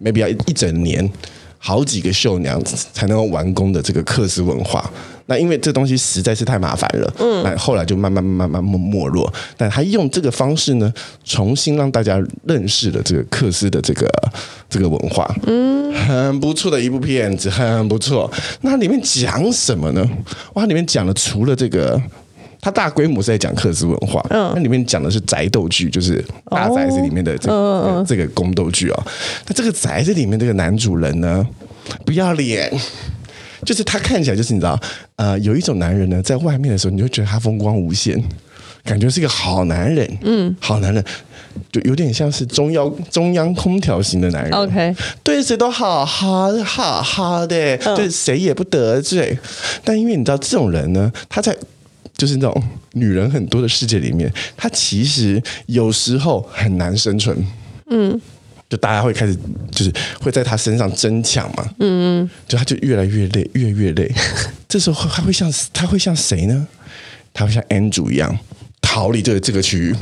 [0.01, 1.11] ，maybe 要一整年。
[1.59, 4.89] 好几个秀娘才能够完工的这个客丝文化。
[5.27, 9.31] 那因为这东西实在是太麻烦了，嗯，那后来就慢慢慢慢慢没落。
[9.55, 10.91] 但他用这个方式呢，
[11.23, 14.09] 重新让大家认识了这个客丝的这个
[14.67, 18.31] 这个文化，嗯，很不错的一部片子，很不错。
[18.61, 20.03] 那里面讲什么呢？
[20.55, 22.01] 哇，里面讲了除了这个，
[22.61, 29.07] 它大规模是在讲客丝文化，嗯，那里面讲的是宅斗剧，就是大宅子里面的这个、哦、这个宫斗剧啊。
[29.47, 31.45] 那这个宅子里面这个男主人呢，
[32.05, 32.71] 不要脸。
[33.65, 34.79] 就是他看起来就是你知道，
[35.17, 38.17] 呃，有一种男人呢，在外面的时候，你就觉得他风光无限，
[38.85, 41.03] 感觉是一个好男人，嗯，好男人，
[41.69, 49.37] 就有点像是中央中央空调型的男人，OK，对谁都好好好好的，对谁也不得罪。
[49.83, 51.53] 但因为你知道，这种人呢，他在
[52.19, 57.35] 就是那种女人很多的世界里面，她其实有时候很难生存，
[57.89, 58.21] 嗯。
[58.69, 59.35] 就大家会开始，
[59.71, 64.13] 就是会在他身上争抢嘛，嗯嗯，就他就越来越累，越越累。
[64.69, 66.67] 这时候他会像他会像谁呢？
[67.33, 68.37] 他会像 Andrew 一样。
[68.91, 69.95] 逃离这个这个区域，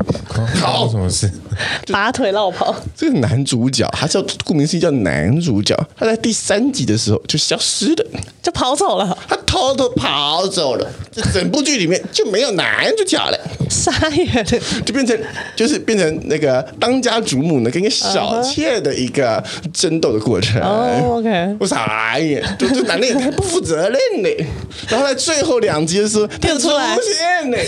[0.62, 1.30] 好，什么事？
[1.92, 2.74] 拔腿落跑。
[2.96, 8.06] 这个男主角，他叫顾名思义叫男主角，他在第三集的时候就消失了，
[8.42, 9.18] 就跑走了。
[9.28, 13.38] 他偷偷跑走了，这整部剧里面就没有男主角了，
[13.70, 14.46] 傻眼，
[14.86, 15.20] 就变成
[15.54, 20.62] 就是变成那个当家主母呢跟一个小妾的一个争斗的过程。
[20.62, 24.46] 哦，OK，我傻眼，就这男的也 太不负责任嘞。
[24.88, 26.70] 然后在最后两集的时候，他出
[27.02, 27.68] 现嘞。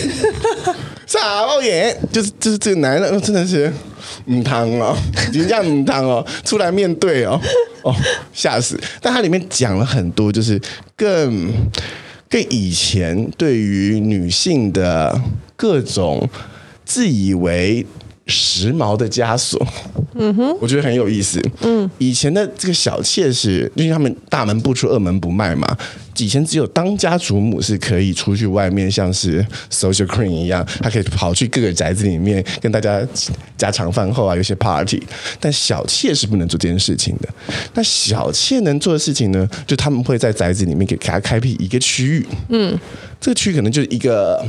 [1.10, 3.68] 傻爆眼，就是就是这个男人真的是
[4.26, 4.96] 唔汤哦，
[5.32, 7.40] 人家唔汤哦，出来面对哦，
[7.82, 7.92] 哦
[8.32, 8.80] 吓死！
[9.00, 10.60] 但他里面讲了很多，就是
[10.94, 11.52] 更
[12.28, 15.20] 更以前对于女性的
[15.56, 16.30] 各种
[16.84, 17.84] 自以为
[18.26, 19.60] 时髦的枷锁，
[20.14, 21.40] 嗯哼，我觉得很有意思。
[21.62, 25.76] 嗯，以前的这个小妾是，因为他们大门不出二门不迈嘛。
[26.18, 33.00] 以前只有当家主母是可以出去外面，像是 social queen 一样，她可以跑去各个宅子里面跟大家
[33.56, 35.02] 家常饭后啊，有些 party。
[35.40, 37.28] 但小妾是不能做这件事情的。
[37.72, 42.26] 那小妾能做的事情呢，就他们会在宅子里面给给她开辟一个区域。
[42.50, 42.78] 嗯，
[43.18, 44.46] 这个区域可能就是一个。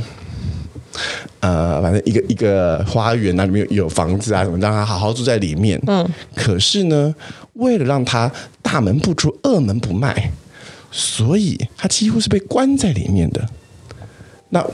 [1.40, 5.80] 呃，反正一个一个花园啊，里面有有房子啊，什么让他好好住在里面。
[5.86, 7.14] 嗯，可是呢，
[7.54, 10.30] 为了让他大门不出，二门不迈，
[10.90, 13.44] 所以他几乎是被关在里面的。
[14.50, 14.64] 那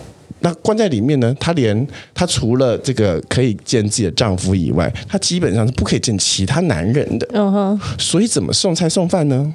[0.41, 7.29] 那关在里面呢，他连他除了这个可以见自己的丈夫以外，他基本上是不可以见其他男人的。
[7.33, 9.55] 嗯哼，所以怎么送菜送饭呢？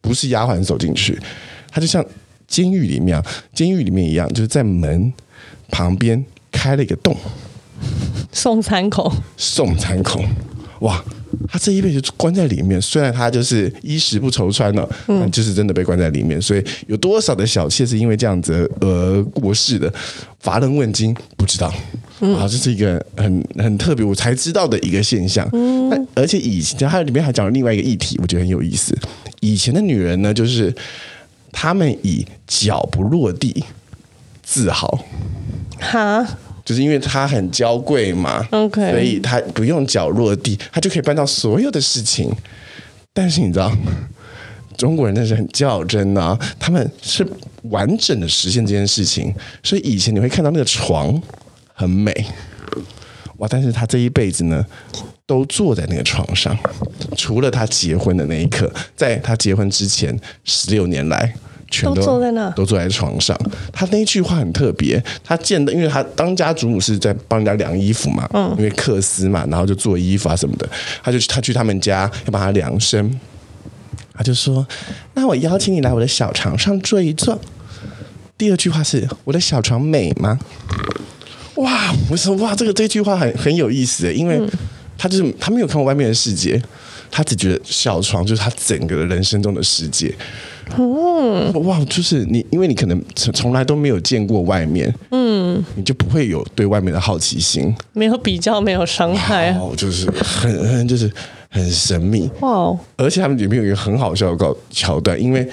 [0.00, 1.18] 不是丫鬟走进去，
[1.70, 2.04] 他就像
[2.46, 5.12] 监狱里面啊，监狱里面一样，就是在门。
[5.70, 7.16] 旁边开了一个洞，
[8.32, 10.22] 送餐口，送餐口，
[10.80, 11.04] 哇！
[11.46, 16.40] 他这一辈子就关在里面，虽然他就是衣食不愁穿了，嗯，就是真的被关在里面。
[16.40, 19.92] 所以有多少的小妾是因为这样子而过世的？
[20.40, 21.72] 乏人问津，不知道。
[22.20, 25.46] 嗯，啊，这是一个很很特别，我才知道的一个现象。
[25.52, 28.96] 嗯，而且以前它里面还讲了另外一个议题，我觉得很有意思。
[29.40, 30.74] 以前的女人呢，就是
[31.52, 33.62] 她们以脚不落地
[34.48, 35.04] 自豪。
[35.78, 36.26] 哈，
[36.64, 42.34] 就是因为他很娇贵嘛，OK，所以他不用脚落地，他就可以办到所有的事情。
[43.12, 43.70] 但是你知道，
[44.78, 47.26] 中国人那是很较真啊，他们是
[47.64, 49.34] 完整的实现这件事情。
[49.62, 51.20] 所以以前你会看到那个床
[51.74, 52.12] 很美，
[53.36, 53.46] 哇！
[53.48, 54.64] 但是他这一辈子呢，
[55.26, 56.56] 都坐在那个床上，
[57.16, 61.34] 除了他结婚的那一刻，在他结婚之前十六年来。
[61.70, 63.38] 全都，都坐在那，都坐在床上。
[63.72, 70.68] 他那一句话很特别，他见的，因为他当家主母是在帮人家量衣服嘛，嗯，因为客丝嘛，然后就做衣服啊什么的。
[71.02, 73.20] 他就他去他们家要帮他量身，
[74.14, 74.66] 他就说
[75.14, 77.38] ：“那我邀请你来我的小床上坐一坐。”
[78.38, 80.38] 第二句话是：“我的小床美吗？”
[81.56, 84.40] 哇，我说哇，这个这句话很很有意思，因为
[84.96, 86.60] 他就是他没有看过外面的世界，
[87.10, 90.14] 他只觉得小床就是他整个人生中的世界。
[90.76, 101.10] 哦，哇，就是你，因为你可能从从来都没有见过外面，嗯，你就不会有对外面的好奇心，没有比较，没有伤害，哦，就是很很就是
[101.50, 105.48] 很神秘，哇，而且他们里面有一个很好笑的桥桥段，因为。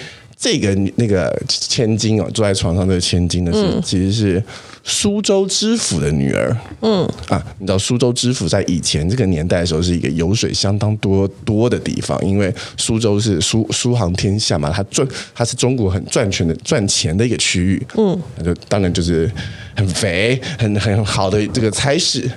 [0.46, 4.44] 这个那个千金哦，坐在床上这个千金呢，是、嗯、其实是
[4.84, 6.56] 苏州知府的女儿。
[6.82, 17.84] 嗯啊，你知道苏州知府在以前这个年代的时候是一个油水相当多多的地方，因为苏州是苏苏杭天下嘛，它赚它是中国很赚钱的赚钱的一个区域。
[17.98, 19.28] 嗯，那就当然就是
[19.76, 22.30] 很肥很很好的这个差事，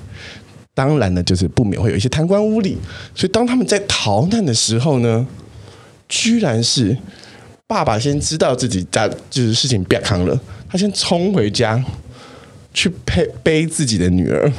[0.72, 2.74] 当然呢就是不免会有一些贪官污吏，
[3.14, 5.26] 所以当他们在逃难的时候呢。
[6.10, 6.96] 居然是
[7.68, 11.84] 爸爸先知道自己家就是事情变康了，他先冲回家
[12.72, 14.50] 去背背自己的女儿，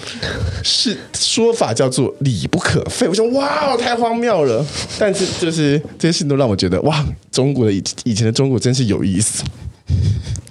[0.64, 3.06] 是说法叫做礼不可废。
[3.06, 4.64] 我说哇，太荒谬了！
[4.98, 9.44] 但是就是这些事情都让我觉得哇，中国的以以前的中国真是有意思。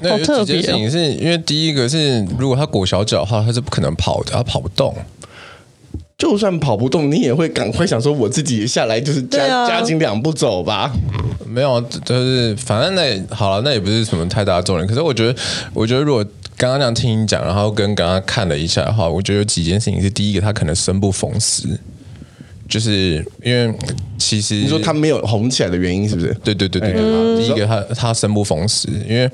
[0.01, 4.95] 那有几件事情是因为第一个是，如果他裹小脚的话，他是不可能跑的，他跑不动。
[6.17, 10.91] 就算跑不动，你也会赶快想说，我自己下来就是加、啊、加紧两步走吧。
[11.45, 14.87] 没有，就是反正那好了，那也不是什么太大的重点。
[14.87, 15.35] 可是我觉得，
[15.73, 16.23] 我觉得如果
[16.57, 21.67] 刚刚那样听你讲，然后跟刚刚看了一下的话，我觉得有几件事情是：第一个，他可能生不逢时，
[22.69, 23.73] 就是因为
[24.17, 26.33] 其实你说他没有红起来的原因是不是？
[26.43, 27.01] 对对对对对。
[27.01, 29.29] 嗯、第一个他，他他生不逢时，因为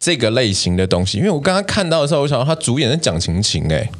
[0.00, 3.90] 这个类型的东西，因为我刚刚看到的时候，我想到他主演是蒋勤勤，哎。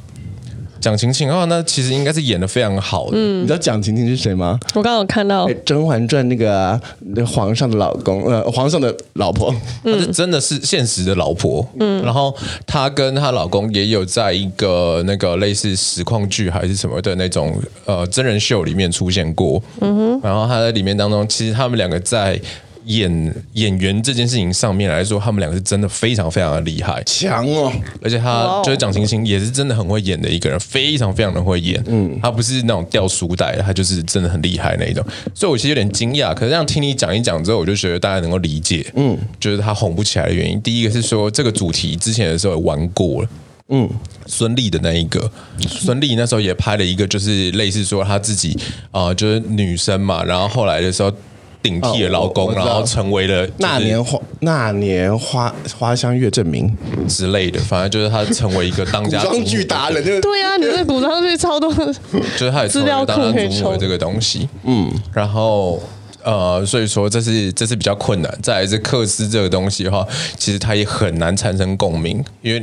[0.80, 3.12] 蒋勤勤的话，那其实应该是演的非常好的。
[3.14, 4.58] 嗯，你知道蒋勤勤是谁吗？
[4.74, 6.80] 我刚刚有看到《甄嬛传》那个
[7.14, 11.66] 那皇上的老公，呃，皇上的老婆，她是真的是现实的老婆。
[11.80, 12.34] 嗯，然后
[12.66, 19.62] 她跟她老公也有在一个那个类似实况剧还是什么的那种呃真人秀里面出现过。
[19.80, 22.40] 嗯哼，然后她在里面当中，其实他们两个在。
[22.88, 27.70] 演演员这件事情上面来说，他们两个是真的非常非常的厉害，强哦！
[28.03, 31.83] 而且他就是蒋勤勤，也是真的很会演的一个人，非常非常的会演。
[31.87, 35.05] 嗯，他不是那种掉书袋，他就是真的很厉害那一种。
[35.35, 38.90] 所以我其实有点惊讶，可是这样听你讲一讲之后，我就觉得大家能够理解。
[38.96, 40.61] 嗯，就是他红不起来的原因。
[40.62, 43.29] 第一个是说这个主题之前的时候也玩过了。
[43.68, 43.87] 嗯，
[44.24, 48.59] 孙俪的那一个，孙俪那时候也拍了一个，就是类似说他自己
[48.90, 51.12] 啊、呃，就是女生嘛，然后后来的时候。
[51.62, 56.72] 顶替了老公，然后成为了那年花那年花花香月正明
[57.08, 60.20] 之类的，反正就是他成为一个当家 古装剧达人。
[60.20, 64.48] 对呀，你这古装剧超多，就是他也成为当家主母的这个东西。
[64.64, 65.82] 嗯，然后
[66.30, 68.38] 呃，所以说这是这是比较困难。
[68.42, 72.60] 再来是克斯这个东西的话，其实它也很难产生共鸣，因为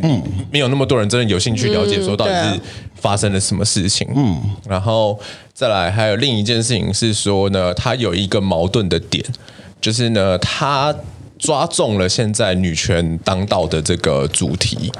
[0.51, 2.61] 没有那么多人真的有兴趣了解说到底是
[2.95, 4.07] 发生了什么事情。
[4.15, 5.19] 嗯，然后。
[5.57, 9.23] 再来，还有另一件事情是说呢，它有一个矛盾的点，
[9.79, 10.93] 就是呢，它
[11.39, 14.91] 抓中了现在女权当道的这个主题，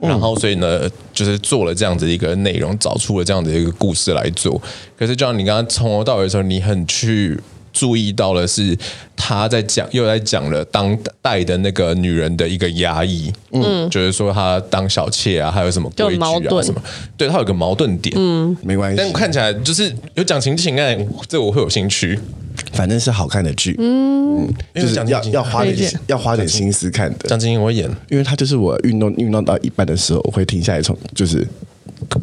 [0.00, 4.60] 然后所以呢，就是做了这样子一个内容，找出了这样的一个故事来做。
[4.98, 7.40] 可是，就像你刚刚从头到尾的时候，你很去。
[7.76, 8.74] 注意到了是
[9.14, 16.82] 他在讲，又在讲了当代的那个女人的一个压抑，嗯，就是说她当小妾啊，还有什么规矩啊什么，
[17.18, 20.96] 对，他有个矛盾点，嗯，没关系，但看起来就是有讲情情爱，
[21.28, 22.18] 这我会有兴趣，
[22.72, 27.28] 反正是好看的剧，嗯，就是要要花点要花点心思看的。
[27.28, 31.46] 蒋勤勤我演，因为他就是我运动运动到一半的时候，我会停下来从就是。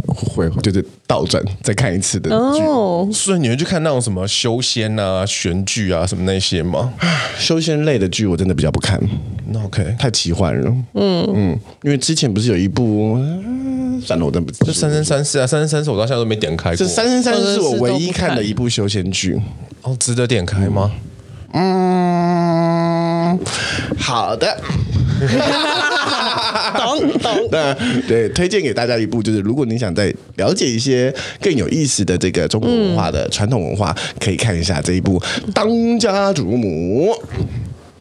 [0.07, 3.12] 会就是倒转再看一次的剧，oh.
[3.12, 6.93] 所以你会去看那种什么修仙啊、玄剧啊什么那些吗？
[7.38, 8.99] 修仙类的剧我真的比较不看。
[9.47, 10.75] 那 OK，太奇幻了。
[10.93, 13.17] 嗯嗯，因为之前不是有一部，
[14.01, 14.67] 算了，我真不知道。
[14.67, 16.75] 就三生三世啊，三生三世我到现在都没点开过。
[16.75, 19.39] 这三生三世是我唯一看的一部修仙剧。
[19.81, 20.91] 哦，值得点开吗？
[21.55, 21.62] 嗯，
[23.98, 24.58] 好的。
[26.76, 27.74] 懂 懂， 那
[28.08, 35.19] 对，推荐给大家一部，就是如果你想再了解一些更有意思的这个中国文化的传统文化，可以看一下这一部
[35.54, 37.12] 《当家主母》。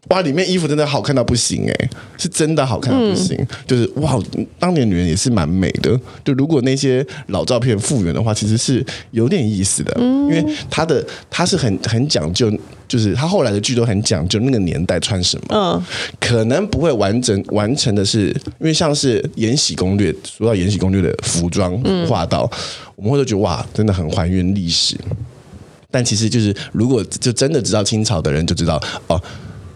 [0.08, 3.38] 哇，里面衣服真的好看到不行哎，是真的好看到不行。
[3.66, 4.18] 就是哇，
[4.58, 5.98] 当年女人也是蛮美的。
[6.24, 12.52] 就如果那些老照片复原的话，其实是有点意思的，因为她的她是很很讲究。
[12.92, 15.82] 就是他后来的剧都很讲究那个年代穿什么，嗯，
[16.20, 18.28] 可能不会完整完成的是，
[18.60, 21.74] 因为像是《延禧攻略》，说到《延禧攻略》的服装
[22.06, 22.42] 画到，
[22.94, 24.94] 我们会都觉得哇，真的很还原历史。
[25.90, 29.16] 但其实就是如果就真的知道清朝的人就知道哦，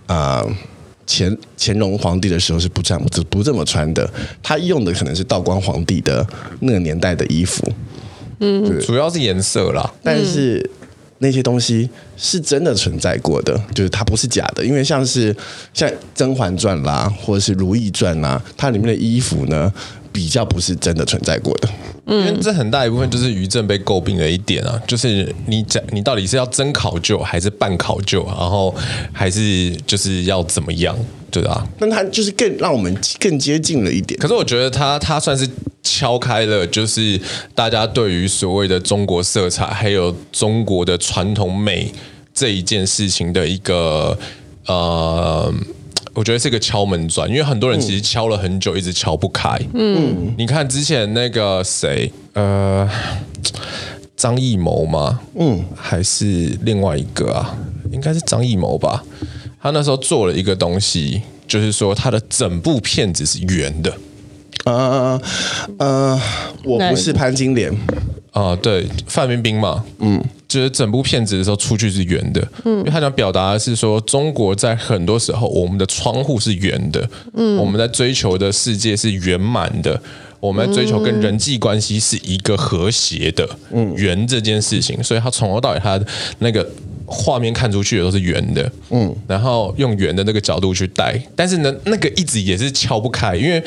[0.05, 0.57] 啊、呃，
[1.07, 4.07] 干乾隆皇帝的时候是不这样不这么穿的，
[4.43, 6.27] 他用的可能是道光皇帝的
[6.61, 7.67] 那个年代的衣服，
[8.41, 10.71] 嗯，主要是颜色啦，但是。
[11.19, 14.65] 那些东西是真的存在过的，就是它不是假的。
[14.65, 15.35] 因为像是
[15.73, 19.73] 像《甄嬛传》啦，或者是《如懿传》啦，它里面的衣服呢，
[20.17, 21.69] 比较不是真的存在过的。
[22.07, 28.75] 嗯，因为这很大一部分就是于正被诟病的一点啊，就是你讲你到底是要真考究还是半考究，然后
[29.13, 30.97] 还是就是要怎么样，
[31.31, 31.63] 对啊？
[31.79, 34.19] 那他就是更让我们更接近了一点。
[34.19, 35.47] 可是我觉得他他算是。
[35.89, 37.21] 敲开了，就是
[37.55, 41.93] 大家对于所谓的中国色彩，还有中国的传统美
[42.35, 44.19] 这一件事情的一个
[44.67, 45.55] 呃，
[46.17, 49.61] 我觉得是一个敲门砖，因为很多人其实敲了很久，一直敲不开。
[49.75, 52.89] 嗯，你看之前那个谁，呃，
[54.17, 55.21] 张艺谋吗？
[55.39, 56.25] 嗯，还是
[56.63, 57.55] 另外一个啊？
[57.93, 59.05] 应该是张艺谋吧，
[59.61, 63.93] 他那时候做了一个东西，就是说他的整部片子是圆的。
[64.65, 65.21] 呃
[65.79, 66.21] 呃，
[66.65, 67.71] 我不是潘金莲
[68.33, 80.01] 啊、呃，对，范冰冰嘛，嗯，就是整部片子的时候出去是圆的，嗯，因为他想表达的是说，中国在很多时候我们的窗户是圆的，嗯，我们在追求的世界是圆满的，
[80.39, 86.01] 我们在追求跟人际关系是一个和谐的，嗯，圆这件事情，所以他从头到尾他
[86.39, 86.65] 那个
[87.07, 93.63] 画面看出去的都是圆的，嗯，然后用圆的那个角度去带，但是呢，那个一直也是敲不开，因为。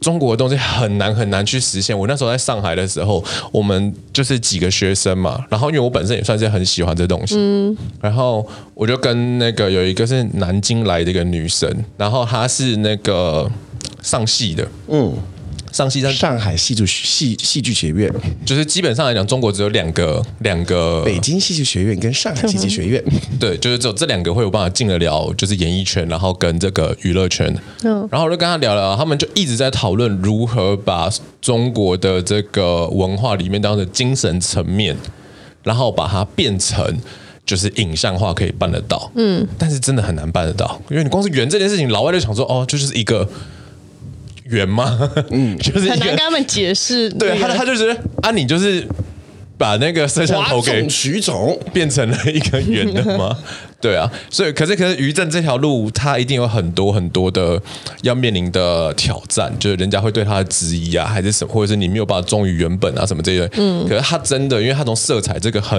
[0.00, 1.96] 中国的东西很难很难去实现。
[1.96, 3.22] 我那时候在上海的时候，
[3.52, 13.50] 我们就是几个学生嘛，然后因为我本身也算是很喜欢这东西，嗯，然后我就跟那个有一个是南京来的一个女生，然后她是那个
[14.02, 15.14] 上戏的，嗯。
[15.72, 18.12] 上戏在上海戏剧戏戏剧学院，
[18.44, 23.02] 就是基本上来讲，中国只有两个两个，北京戏剧学院跟上海戏剧学院，
[23.38, 27.46] 对，就是只有这两个会有办法进得了，就是演艺圈，然后跟这个娱乐圈。
[27.82, 31.08] 嗯，然后我就跟他聊聊，他们就一直在讨论如何把
[31.40, 34.96] 中国的这个文化里面当的精神层面，
[35.62, 36.84] 然后把它变成
[37.46, 39.10] 就是影像化可以办得到。
[39.14, 43.28] 嗯，但是真的很难办得到，因为你光是圆这件事情，老外就想说，哦，这就是一个。
[44.50, 44.98] 圆吗？
[45.30, 47.08] 嗯， 就是很难跟他们解释。
[47.10, 48.86] 对，他他就是啊，你就是
[49.56, 53.36] 把那个摄像头给取走，变成了一个圆的吗？
[53.80, 57.60] 对啊，所以可是可是于正这条路，他一定有很多很多的
[58.02, 63.48] 要面临的挑战，就是人家会对他的质疑啊，还是什么，或者是你没有办法忠于原本啊什么这些。
[63.54, 65.78] 嗯，可是他真的，因为他从色彩这个很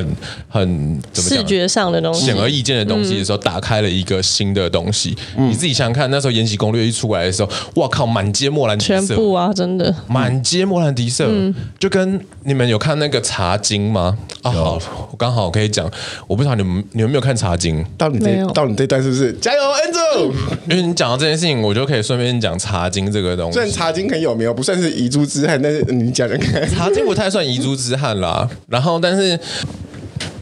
[0.50, 5.16] 很怎么讲，视觉上的东西，显而易见的东西的时候，打开了一个新的东西。
[5.38, 14.18] 嗯、你自己想想看，那时候《延禧攻略》一出来的时候，哇靠，满街莫兰迪色，全部啊，真的满街莫兰迪色，嗯、就跟你们有看那个《茶经》吗？
[14.42, 14.80] 啊，好，
[15.12, 15.88] 我刚好可以讲，
[16.26, 17.84] 我不知道你们你们有没有看《茶经》。
[17.98, 19.32] 到你这到你这段是不是？
[19.34, 20.34] 加油，Andrew！
[20.70, 23.54] 因为你讲到这件事情，我就可以顺便讲《茶经》这个东西。
[23.54, 28.50] 虽然《茶经》很有名，不算是遗珠之憾，但是你讲讲看，《茶经》不太算遗珠之憾啦。
[28.68, 29.40] 然后，但是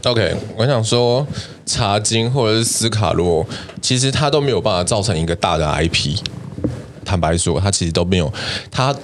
[0.04, 1.26] ，OK，我想说，
[1.66, 3.46] 《茶经》或者是斯卡洛，
[3.82, 6.16] 其实它都没有办法造成一个大的 IP。
[7.04, 8.32] 坦白说，它其实都没有，
[8.70, 8.94] 它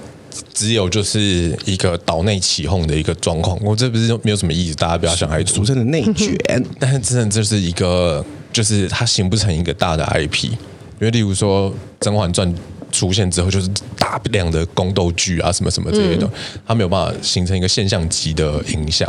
[0.51, 3.55] 只有就是一个岛内起哄的一个状况。
[3.63, 5.53] 我这不是没有什么意思，大家不要想太多。
[5.53, 6.35] 俗称的内卷，
[6.79, 8.25] 但是真的就是一个。
[8.57, 10.57] 就是它形不成一个大的 IP，因
[11.01, 12.51] 为例如说《甄嬛传》
[12.91, 16.27] 出现之后，就是大量的宫斗剧啊，什么什么这些的，
[16.65, 19.07] 它没有办法形成一个现象级的影响。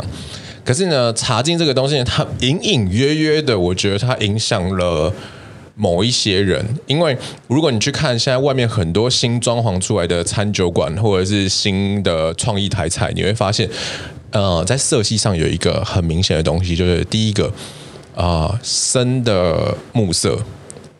[0.63, 5.11] 可是呢，《茶经》这个东西，它隐隐约约的，我觉得它影响了
[5.73, 6.63] 某一些人。
[6.85, 13.67] 因为如果你去看现在外面很多新装潢出来的餐酒馆，或者是新的创意台菜，你会发现，
[14.29, 17.51] 呃，在色系上有一个很明显的东西，就是第一个。
[18.19, 20.37] 啊、呃，深的木色，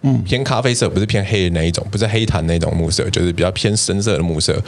[0.03, 4.61] 嗯，偏咖啡色，不是偏黑的那一种，不是黑檀那种木色，就是比较偏深色的木色，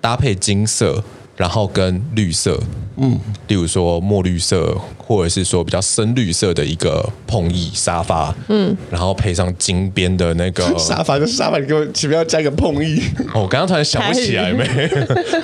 [0.00, 1.02] 搭配金色。
[1.36, 2.58] 然后跟绿色，
[2.96, 4.74] 嗯，例如说墨绿色，
[5.06, 13.00] 或者是说比较深绿色的一个碰椅沙发，嗯，然后配上金边的那个 沙发，就沙发，你给我前面要加个碰椅。
[13.32, 14.64] 哦，我刚刚突然想不起来没，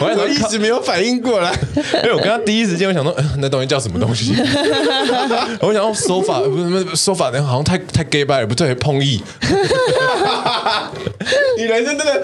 [0.01, 4.35] 我 我一直没有反应过来，因为我刚刚第一时间我想说，那东西叫什么东西？
[5.61, 9.23] 我想说 sofa 不是不是 sofa，那好像太太 gay 白了，不对，碰椅。
[11.57, 12.23] 你人生真的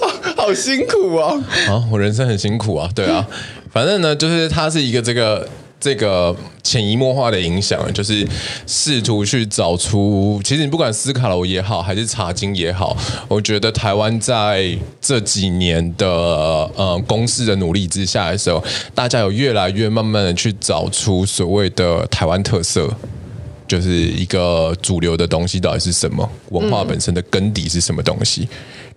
[0.00, 1.40] 好，好辛苦哦！
[1.68, 3.26] 啊，我人生很辛苦啊，对啊，
[3.72, 5.48] 反正呢，就是它是一个这个
[5.84, 8.26] 这个潜移默化的影响，就是
[8.66, 12.96] 试图去找出，其实你不管斯卡罗也好，还是茶经也好，
[13.28, 18.64] 我觉得台湾在这几年的呃公司的努力之下的时候，
[18.94, 22.90] 大家有越来越慢慢的去找出所谓的台湾特色。
[23.66, 26.30] 就是一个主流的东西到底是什么？
[26.50, 28.46] 文化本身的根底是什么东西？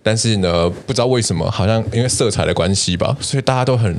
[0.02, 3.98] 但是呢，不知道为什么，好像因为色彩的关系吧，所以大家都很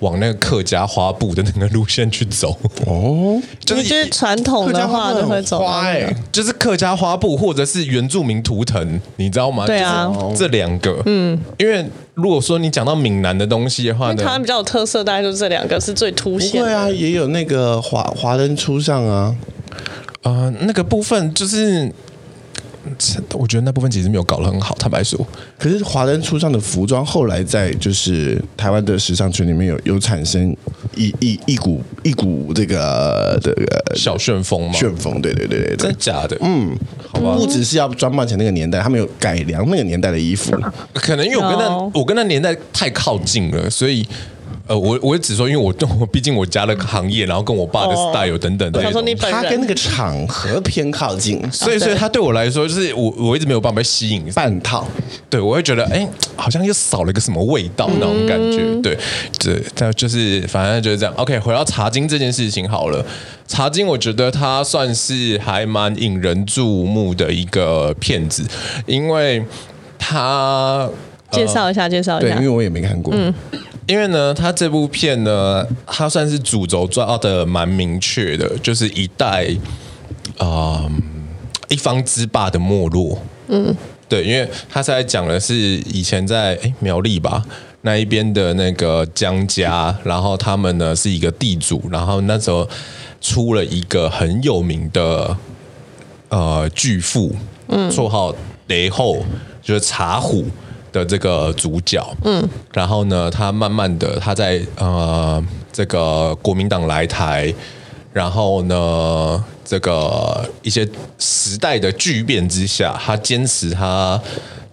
[0.00, 2.56] 往那个客家花布的那个路线去走。
[2.86, 9.66] 哦，就是就是传统的话都会走花，哎，就是客家花布或者是原住民图腾，你知道吗？
[9.66, 11.84] 对啊，这两个，嗯，因为
[12.14, 16.62] 如果说你讲到闽南的东西的话呢，台湾比较有特色，大概就是这两个是最凸显。
[16.62, 19.34] 对啊，也有那个华华灯初上啊。
[20.22, 21.90] 啊、呃，那个部分就是，
[23.34, 25.18] 我觉得那部分其实没有搞得很好，坦白说。
[25.58, 30.56] 可是华灯初上的服装后来在就是台湾的时尚圈里面有有产生
[30.96, 34.72] 一一一股一股这个这个小旋风嘛？
[34.72, 36.36] 旋风，对对对对，真的假的？
[36.40, 36.76] 嗯，
[37.12, 40.52] 好吧，不只是要装扮成那个年代，他们有改良那个年代的衣服。
[40.94, 44.06] 可能因为我跟那我跟那年代太靠近了，所以。
[44.68, 54.18] 呃，我我只说，因为我 我毕竟我家的行业，然后跟我爸的 style 等等的，他说你他跟那个场合偏靠近， 所以所以他对我来说，就是我我一直没有办法被吸引。
[54.34, 54.86] 半套，
[55.30, 56.06] 对我会觉得哎，
[56.36, 58.96] 好像又少了一个什么味道那种感觉，对，
[59.38, 61.14] 对，但就是反正就是这样。
[61.16, 63.02] OK，回到茶金这件事情好了，
[63.46, 68.44] 茶金我觉得它算是还蛮引人注目的一个片子，
[68.86, 69.42] 因为
[69.98, 70.88] 它
[71.30, 73.32] 介绍一下，介绍一下，对，因为我也没看过，嗯。
[73.86, 79.46] 因为呢，他这部片呢，他算是主轴抓的蛮明确的，就是一代
[80.36, 80.44] 啊、
[80.84, 80.90] 呃、
[81.68, 83.18] 一方之霸的没落。
[83.46, 83.74] 嗯，
[84.06, 87.42] 对，因为他是在讲的是以前在诶苗栗吧
[87.80, 92.68] 那一边的那个江家，然后他们呢是一个地主，然后那时候
[93.22, 95.34] 出了一个很有名的
[96.28, 97.34] 呃巨富，
[97.68, 98.34] 嗯，绰号
[98.66, 99.24] 雷后，
[99.62, 100.44] 就是茶壶。
[100.98, 105.42] 的这个主角，嗯，然后呢，他慢慢的他在呃
[105.72, 107.54] 这个国民党来台，
[108.12, 110.86] 然后呢，这个一些
[111.18, 114.20] 时代的巨变之下，他坚持他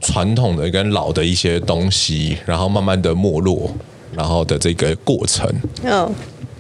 [0.01, 3.71] 传统的跟老的一些东西，然后慢慢的没落，
[4.15, 5.47] 然后的这个过程，
[5.84, 6.11] 嗯，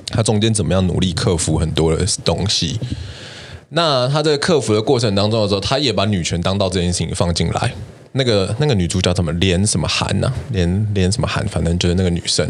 [0.07, 2.79] 他中间怎么样努力克服很多的东西，
[3.69, 7.73] 那他在克服的过程当中的时候，他也把女权当道这件事情放进来。
[8.17, 10.33] 那个那个女主角怎么连什么韩呢、啊？
[10.51, 11.45] 连连什么韩？
[11.47, 12.47] 反正就是那个女生。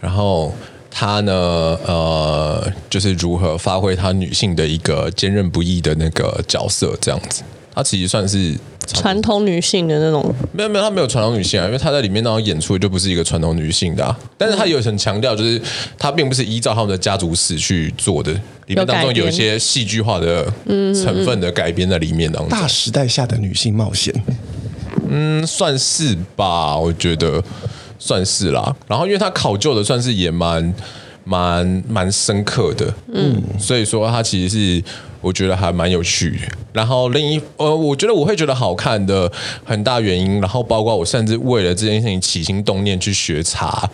[0.00, 0.52] 然后
[0.90, 1.32] 她呢，
[1.86, 7.42] 呃，就是如何发挥她女性的一个坚韧不移的那个角色，这样子。
[7.74, 8.56] 她其实算是
[8.86, 10.34] 传统女性的那种。
[10.52, 14.18] 没有没有，她没有传统女性啊，因为她在里面那种演出就不是一个传统女性的、啊。
[14.38, 15.60] 但是她有很强调，就是
[15.98, 18.32] 她并不是依照他们的家族史去做的，
[18.66, 22.48] 里面当中有一些戏剧化的成分的改编在里面当中。
[22.48, 24.14] 大时代下的女性冒险。
[25.14, 27.42] 嗯，算是吧，我觉得
[27.98, 28.74] 算是啦。
[28.88, 30.74] 然后，因为它考究的算是也蛮
[31.24, 34.84] 蛮蛮深刻的，嗯，所以说它其实是
[35.20, 36.40] 我觉得还蛮有趣。
[36.72, 39.30] 然后另一呃，我觉得我会觉得好看的
[39.64, 43.88] 很大原因，然后包括我甚至为了这件事情起心动念去学茶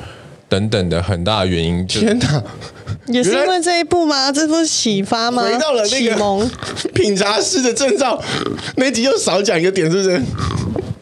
[0.48, 1.84] 等等的很大的原因。
[1.86, 2.42] 天哪，
[3.12, 4.30] 也是因为这一部吗？
[4.30, 5.42] 这不是启发吗？
[5.42, 6.48] 回到了那个启蒙
[6.94, 8.22] 品茶师的证照，
[8.76, 10.22] 那集又少讲一个点，是不是？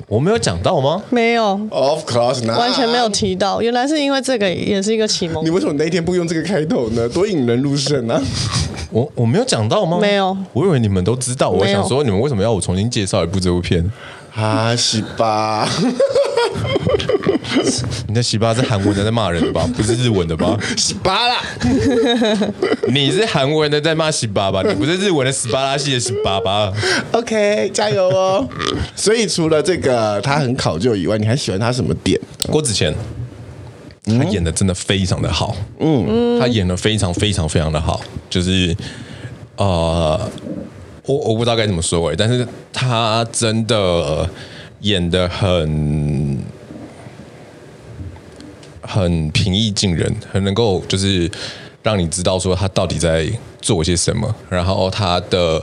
[0.09, 1.03] 我没有讲到吗？
[1.11, 3.61] 没有，Of course not，完全没有提到。
[3.61, 5.45] 原来是因为这个也是一个启蒙。
[5.45, 7.09] 你为什么那天不用这个开头呢？
[7.09, 8.23] 多引人入胜啊！
[8.93, 9.99] 我我没有讲到吗？
[10.01, 11.51] 没有，我以为你们都知道。
[11.51, 13.91] 我想说，你们为什么要我重新介绍一部这部片？
[14.31, 15.69] 哈，西巴，
[18.09, 19.69] 你的西巴是韩文的在骂人的吧？
[19.77, 20.59] 不是日文的吧？
[20.77, 21.43] 西巴啦，
[22.89, 24.63] 你是韩文的在骂西巴吧？
[24.67, 26.73] 你不是日文的斯巴拉系的西巴吧
[27.13, 28.49] ？OK，加油哦！
[28.95, 32.21] 所以除了这个他很考究以外，你还喜欢他什么点？
[32.51, 32.95] 郭子乾，
[34.19, 38.77] 他演的真的非常的好，嗯，他演的非常非常非常的好，就是
[39.57, 40.31] 呃。
[41.09, 44.29] 我我不知道该怎么说哎，但是他真的
[44.81, 46.26] 演的很
[48.87, 51.31] 很平易近人，很能够就是
[51.83, 53.27] 让你知道说他到底在
[53.61, 55.63] 做些什么，然后他的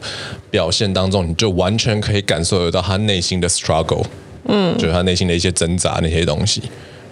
[0.50, 4.04] 表现当中，你就完全可以感受得到他内心的 struggle，
[4.46, 6.62] 嗯，就是他内心的一些挣扎那些东西。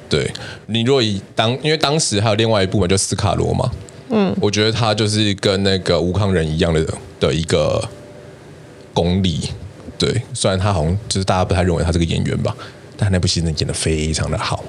[0.10, 0.32] 对，
[0.68, 3.72] 你若以当，因为当时还有另外一部分，就斯卡罗嘛，
[4.10, 6.86] 嗯，我觉得他就是跟那个吴康仁一样的
[7.20, 7.82] 的一个。
[8.94, 9.40] 功力，
[9.98, 12.54] 对，虽然他好像就是大家不太认为他这个演员吧，
[12.98, 14.62] 但他那部戏真的演的非常的好。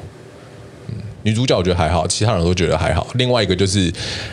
[1.25, 3.07] 女主角我觉得还好，其他人都觉得还好。
[3.14, 3.93] 另外一个就是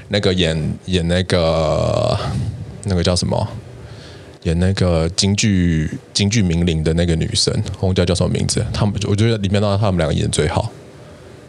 [0.09, 2.17] 那个演演那个
[2.85, 3.47] 那个叫什么，
[4.43, 8.65] 演那个京剧京剧名伶的那个女生，忘记叫什么名字。
[8.73, 10.71] 他们我觉得里面当然他们两个演最好，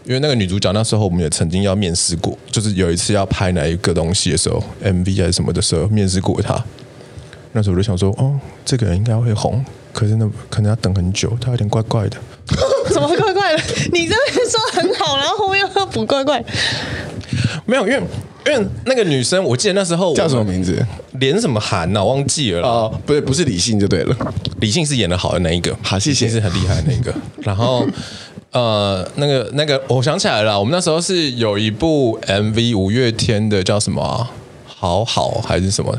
[0.05, 6.62] 因为那个女主角那时候我们也曾经要面试过，就是有一次要拍哪一个东西的时候，MV 还是什么的时候面试过她。
[7.53, 12.16] 那时候我就想说，哦，这个人应该会红，可是那可能要等很久，她有点怪怪的。
[12.93, 13.16] 怎么会
[13.51, 13.62] 怪的？
[13.92, 16.42] 你这边说很好，然后后面又要补怪怪。
[17.66, 18.03] 没有，因为
[18.46, 20.84] 因为那个女生，我记得那时候叫什么名字？
[21.14, 22.03] 连什么韩呢？
[22.03, 22.62] 我忘记了。
[22.62, 24.16] 哦，不对，不是李信就对了。
[24.61, 27.14] 李信是演的好的那一个，好，谢谢，是很厉害的那一个。
[27.42, 27.86] 然后
[28.53, 34.30] 呃，那个那个，我想起来了，我们那时候是有一部 MV，五月天的叫什么啊？
[34.66, 35.96] 好好还是什么？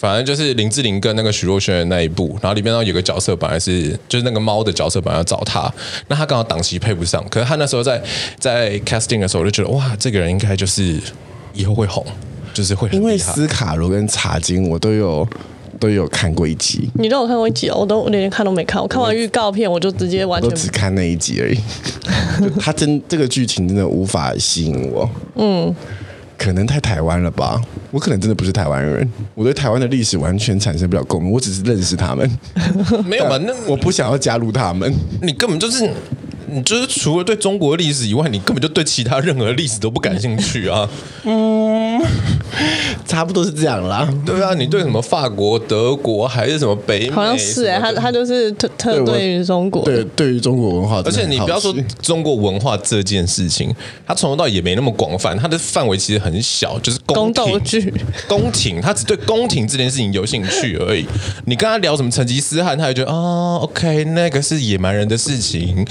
[0.00, 5.68] 反正就是林志玲跟那个徐若瑄的那一部，然后里面呢有个角色本来是就是那个猫的角色，本来要找他，
[6.06, 8.00] 那他刚好档期配不上，可是他那时候在
[8.38, 11.00] 在 casting 的时候，我就觉得哇，这个人应该就是
[11.52, 12.06] 以后会红，
[12.54, 12.96] 就是会很。
[12.96, 15.28] 因为斯卡罗跟茶金我都有
[15.80, 17.78] 都有看过一集，你都有看过一集哦？
[17.80, 21.58] 我都我连看都没看，我看完预告片我就直接完全都只看那一集而已。
[22.60, 25.10] 他真这个剧情真的无法吸引我。
[25.34, 25.74] 嗯。
[26.38, 27.60] 可能太台湾了吧？
[27.90, 31.30] 我可能真的不是台湾人，我对台湾的历史完全产生不了共鸣。
[31.32, 32.30] 我只是认识他们，
[33.04, 33.36] 没有吧？
[33.38, 34.94] 那我不想要加入他们。
[35.20, 35.90] 你根本就是。
[36.50, 40.88] 你就是除了对中国历史以外，你根本就对其他任何历史都不感兴趣啊？
[41.24, 42.00] 嗯，
[43.06, 44.08] 差不多是这样啦。
[44.24, 47.10] 对啊，你对什么法国、德国还是什么北美？
[47.10, 51.02] 好像是哎、欸，他他就是特特对于中国，对对于中国文化。
[51.04, 53.74] 而且你不要说中国文化这件事情，
[54.06, 57.92] 它从头到尾也没那么广泛，它的范围其实很小，就是宫斗剧、
[58.26, 61.06] 宫廷，他只对宫廷这件事情有兴趣而已。
[61.46, 65.86] 你跟他聊什么成吉思汗，他就觉得啊、哦，OK，那个是野蛮人的事情。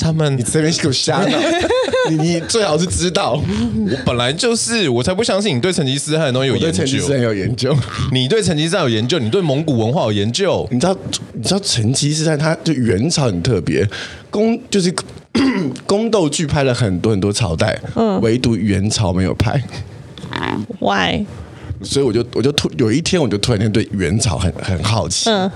[0.00, 1.38] 他们，你这边给我瞎闹，
[2.10, 6.72] 你你最好是知道，我本来就是，我才不相信你对成吉思汗的东西有研究。
[6.72, 7.76] 成吉思汗有研究，
[8.12, 10.66] 你对成吉思汗有研究，你对蒙古文化有研究。
[10.70, 10.96] 你知道，
[11.32, 13.86] 你知道成吉思汗，他就元朝很特别，
[14.30, 14.94] 宫就是
[15.86, 19.62] 宫斗剧拍了很多很多朝代，嗯，唯独元朝没有拍。
[20.80, 21.24] Why？
[21.82, 25.50] 所以我就我就突有一天我就突然间对元朝很很好奇，嗯，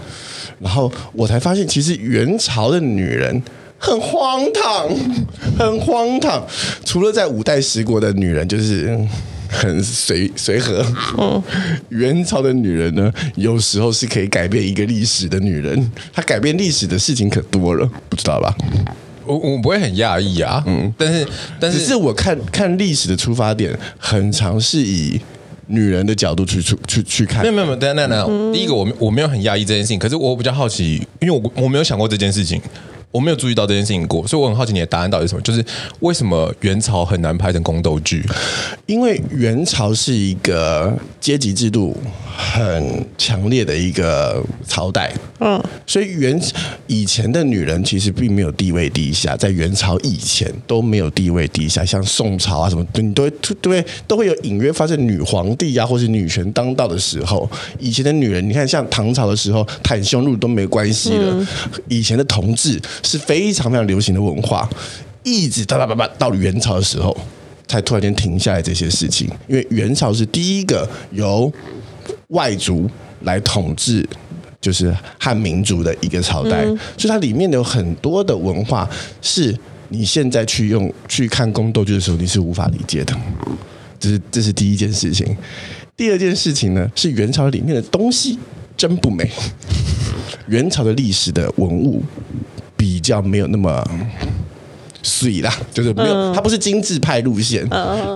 [0.61, 3.43] 然后我才发现，其实元朝的女人。
[3.83, 4.89] 很荒唐，
[5.59, 6.47] 很荒唐。
[6.85, 8.97] 除了在五代十国的女人就是
[9.49, 10.87] 很随随和，
[11.19, 11.43] 嗯，
[11.89, 15.91] 元朝的女人呢，有时候是可以改变一个历史的女人。
[16.13, 18.55] 她改变历史的事情可多了，不知道吧？
[19.27, 21.27] 我我不会很讶异啊，嗯，但是
[21.59, 25.21] 但是，只是我看看历史的出发点，很常是以
[25.67, 27.41] 女人的角度去去去去看。
[27.43, 32.61] 没有没有，等等等下，第一个我我没有很讶异这件事情，可是我比较好奇，因为我我没有想过这件事情。
[33.13, 35.43] 我没有注意到这件事情过，所以我很好奇你的答案到底是什么？
[35.43, 35.65] 就是
[36.01, 38.25] 为什么元朝很难拍成宫斗剧？
[38.87, 41.95] 因为元朝是一个阶级制度
[42.35, 46.41] 很强烈的一个朝代，嗯，所以元
[46.87, 57.49] 以前的女人其实并没有地位低下，在元朝以前都没有地位低下，像宋朝啊什么，你都会都会都会有隐约发现女皇帝啊或是女权当道的时候。
[57.79, 61.35] 以前的女人，你看像唐朝的时候，袒胸露都没关系了。
[61.35, 61.47] 嗯、
[61.89, 62.81] 以前的同志。
[63.03, 64.69] 是非常非常流行的文化，
[65.23, 65.87] 一直到
[66.19, 67.17] 到元朝的时候，
[67.67, 69.29] 才突然间停下来这些事情。
[69.49, 71.53] 因为元朝是第一个由
[72.29, 72.89] 外族
[73.23, 74.09] 来统治，
[74.61, 78.89] 就是汉民族的一个朝代，嗯、所以它里面有很多的文化，
[79.21, 79.57] 是
[79.89, 83.15] 你现在去用去看宫斗剧的时候，你是无法理解的。
[83.99, 85.37] 这是这是第一件事情。
[85.97, 88.39] 第二件事情呢，是元朝里面的东西
[88.77, 89.31] 真不美。
[90.49, 92.03] 元朝的历史的文物。
[92.83, 93.89] 比较没有那么
[95.05, 97.65] 水啦，就是没有，他不是精致派路线，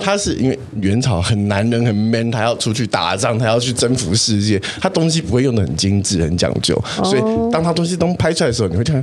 [0.02, 7.20] 他是因为元朝很男人很 man，他要出去打仗，他要去征服世界，他东西不会用的很精致很讲究，所以
[7.52, 9.00] 当他东西都拍出来的时候，你会看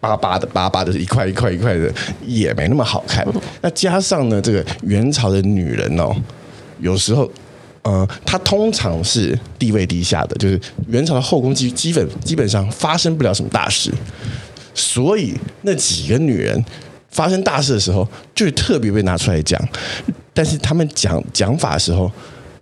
[0.00, 1.90] 巴巴的巴巴的，一块一块一块的，
[2.26, 3.26] 也没那么好看。
[3.62, 6.14] 那加上呢，这个元朝的女人哦，
[6.80, 7.26] 有时候
[7.84, 13.90] 呃，她通常是地位低下的，就是元朝的后宫基基本基本上发生不了什么大事。
[14.74, 16.64] 所以那几个女人
[17.10, 19.60] 发生大事的时候，就特别被拿出来讲。
[20.32, 22.10] 但是他们讲讲法的时候，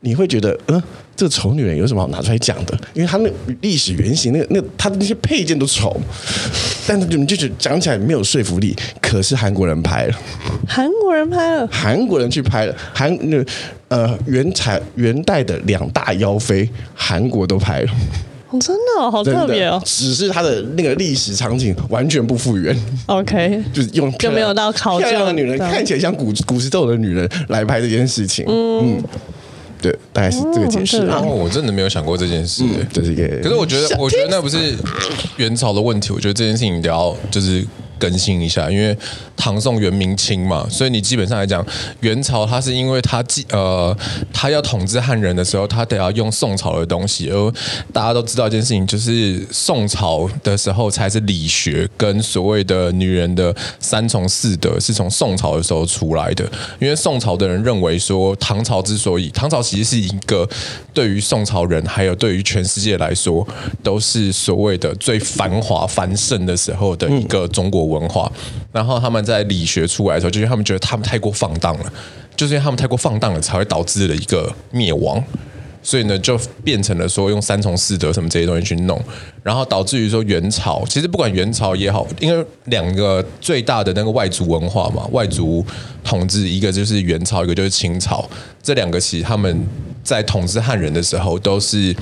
[0.00, 0.82] 你会觉得，嗯，
[1.14, 2.76] 这个丑女人有什么好拿出来讲的？
[2.94, 3.30] 因为她那
[3.60, 6.00] 历史原型，那个那她的那些配件都丑，
[6.86, 8.74] 但是你们就觉得讲起来没有说服力。
[9.02, 10.16] 可是韩国人拍了，
[10.66, 13.44] 韩国人拍了，韩国人去拍了，韩那
[13.88, 17.92] 呃元朝元代的两大妖妃，韩国都拍了。
[18.50, 19.80] 哦、真的、哦、好特别哦！
[19.84, 22.76] 只是它的那个历史场景完全不复原。
[23.06, 28.44] OK， 就是用就没有到考究的女人看起来像古古时候的女人来拍这件事情。
[28.48, 29.04] 嗯，嗯
[29.80, 31.04] 对，大概是这个解释。
[31.04, 33.28] 然后、哦、我真的没有想过这件事，嗯、这是一个。
[33.42, 34.74] 可是我觉得，我觉得那不是
[35.36, 36.12] 元朝的问题。
[36.12, 37.64] 我觉得这件事情要就是。
[37.98, 38.96] 更新一下，因为
[39.36, 41.64] 唐宋元明清嘛，所以你基本上来讲，
[42.00, 43.96] 元朝它是因为它既呃，
[44.32, 47.52] 它要统治汉人的时候，它得要用宋朝的东西，而
[47.92, 56.44] 大家都知道一件事情，就是宋朝的时候才是理学跟所谓的女人的三从四德是从宋朝的时候出来的，
[56.78, 60.48] 因为宋朝的人认为说，唐朝之所以唐朝其实是一个
[60.92, 63.46] 对于宋朝人还有对于全世界来说
[63.82, 67.87] 都是所谓的最繁华繁盛的时候的一个中国。
[67.88, 68.30] 文化，
[68.72, 71.92] 然后他们在理学出来的时候，就是他们觉得他们太过放荡了，
[72.36, 75.22] 就是因为他们太过放荡了，才会导致了一个灭亡。
[75.80, 79.00] 所以呢，就变成了说用三从四德什么这些东西去弄，
[79.48, 85.64] 然后导致于说元朝，其实不管元朝也好，因为两个最大的那个外族文化嘛，外族
[86.04, 88.28] 统治，一个就是元朝，一个就是清朝，
[88.62, 89.66] 这两个其实他们。
[90.04, 91.94] 在统治汉人的时候，都是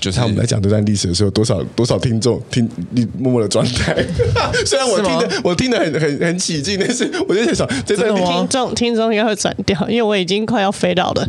[0.00, 3.94] 就是他们在讲这段历史的时候，多少多少听众听你默默的转台，
[4.66, 11.28] 虽然我听的我听的很很很起劲，但是我就在想，这段听众听众应该会转掉，因为我已经快要飞到了。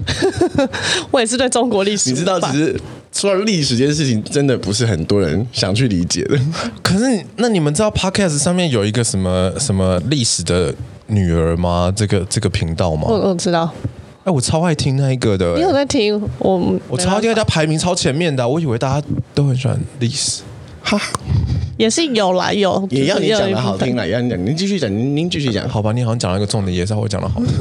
[1.11, 2.75] 我也是对中国历史，你知道，其实
[3.15, 6.37] 说到历史这件事情，真的不是很多人想去理解的。
[6.83, 10.75] 可是，那你们知道 Podcast 上面有一个什么什么历史的
[11.07, 11.91] 女儿吗？
[11.95, 13.05] 这个这个频道吗？
[13.07, 13.73] 我我知道。
[14.25, 15.55] 哎，我超爱听那一个的。
[15.55, 16.21] 你有在听？
[16.39, 18.45] 我我超爱听，他排名超前面的。
[18.45, 20.41] 我以为大家都很喜欢历史，
[20.85, 21.01] 哈，
[21.77, 25.91] 也是有啦，有也要你讲的好听啦，也要你讲，您继续讲，您您继续讲，好吧？
[25.91, 27.49] 你好像讲了一个重点，也是我讲的好听。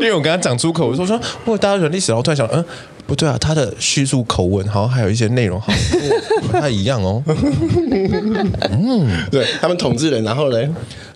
[0.00, 2.64] 因为我刚刚讲出口，我说说，我大家喜欢历史，然后突然想，嗯，
[3.06, 5.80] 不对啊，他的叙述口吻好像还有一些内容好像
[6.46, 7.20] 不太一样哦。
[8.70, 10.70] 嗯，对他们统治人，然后嘞。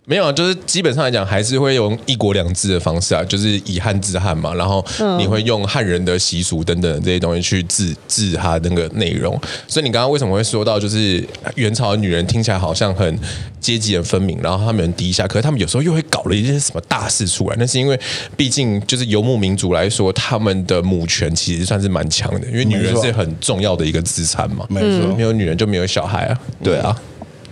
[0.09, 4.55] 没有啊，就是基本上来讲，还是会用一国两制的方式啊，就是以汉治汉嘛。
[4.55, 4.85] 然后
[5.19, 9.37] 你会用汉人的习俗等等这些东西去治治他那个内容。
[9.67, 11.27] 所以你刚刚为什么会说到，就是
[11.57, 13.19] 元朝的女人听起来好像很
[13.61, 17.57] 阶级很分明，然后他们很低下，可是他们有时候又会搞了一些什么大事出来。
[17.59, 17.99] 那是因为
[18.37, 24.65] 毕竟就是游牧民族来说，他们的母权其实算是蛮强的，因为女人是很重要的一个资产嘛。
[24.69, 26.39] 没错，没有女人就没有小孩啊。
[26.63, 26.97] 对啊，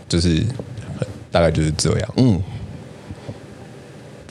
[0.09, 0.41] 就是。
[1.35, 2.09] 大概就是这样。
[2.16, 2.41] 嗯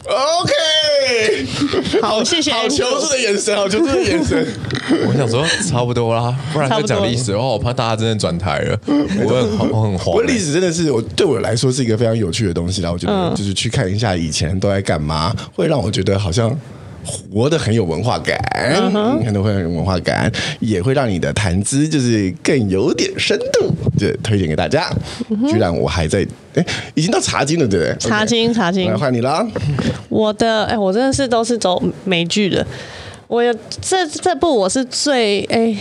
[0.06, 2.50] ，OK， 好，谢谢。
[2.50, 4.48] 好求助的眼神，好求助的眼神。
[5.06, 8.80] 我想说差不多啦，不然再讲历史的话，我怕大家真的转台了。
[8.88, 10.26] 我很我很慌。
[10.26, 16.58] 历史真的是我对我来说是一个非常有趣的东西，然后我觉得就是去看一下以前都在干嘛，会让我觉得好像。
[17.04, 18.38] 活得很有文化感，
[19.20, 24.90] 你看都会很有文化感，也会让你的谈资就是更有点深度，就推荐给大家。
[25.50, 26.26] 居然我还在，
[26.56, 27.96] 哎，已经到茶经了，对不对？
[27.98, 29.46] 茶经，茶经，来换你了。
[30.10, 32.66] 我的，哎，我真的是都是走美剧的。
[33.28, 35.76] 我有这这部我是最哎，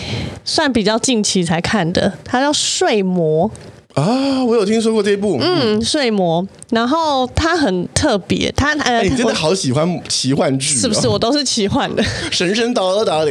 [0.44, 3.48] 算比较近期才看的，它叫《睡魔》。
[3.94, 11.06] 啊，我有听说过这一部，嗯，《睡魔》，然后它很特别，它呃、欸，你真的好喜欢奇幻剧，哦，是不是？
[11.06, 13.30] 我都是奇幻的，神神叨叨叨的。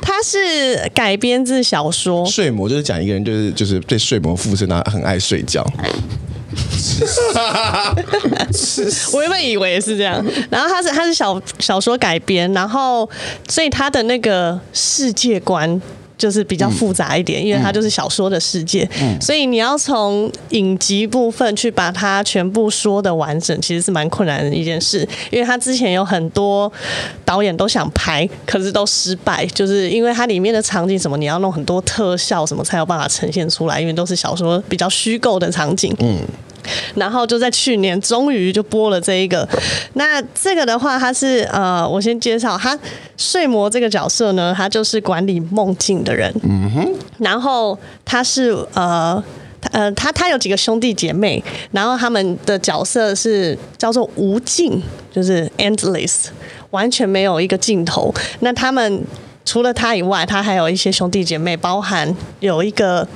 [0.00, 5.62] 它是改编自小说《睡魔》，就是讲一个人就是就是被睡魔附身，他很爱睡觉。
[9.12, 13.08] 我原本以为是这样，然后它是它是小小说改编，然后
[13.46, 15.80] 所以它的那个世界观。
[16.18, 18.86] 就是比较复杂一点，因为它就是小说的世界，
[19.20, 25.08] 所以你要从影集部分去把它全部说的完整，其实是蛮困难的一件事。
[25.30, 26.70] 因为它之前有很多
[27.24, 35.94] 导演都想拍，可是都失败，就是因为它里面的场景什么，你要弄很多特效什么才有办法呈现出来，因为都是小说比较虚构的场景。
[36.00, 36.18] 嗯。
[36.98, 39.48] 然后就在去年，终于就播了这一个。
[39.94, 42.78] 那这个的话，他是呃，我先介绍他
[43.16, 46.32] 睡魔这个角色呢，他就是管理梦境的人。
[46.42, 46.94] 嗯哼。
[47.18, 49.22] 然后他是呃，
[49.72, 51.42] 呃，他他有几个兄弟姐妹，
[51.72, 54.82] 然后他们的角色是叫做无尽，
[55.12, 56.26] 就是 endless，
[56.70, 58.12] 完全没有一个尽头。
[58.40, 59.04] 那他们
[59.44, 63.06] 除了他以外，他还有一些兄弟姐妹，包含有一个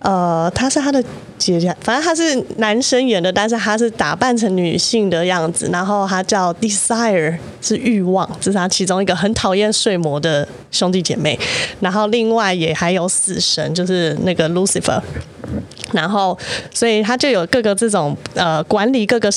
[0.00, 1.02] 呃，他是他的。
[1.38, 11.38] 姐姐，反正他是男生演的，但是他是打扮成女性的样子，然后他叫 Desire，是欲望，这是他其中一个很讨厌睡魔的兄弟姐妹。
[11.80, 15.00] 然后另外也还有死神，就是那个 Lucifer。
[15.92, 16.38] 然后
[16.74, 19.30] 所以他就有各个这种呃管理各个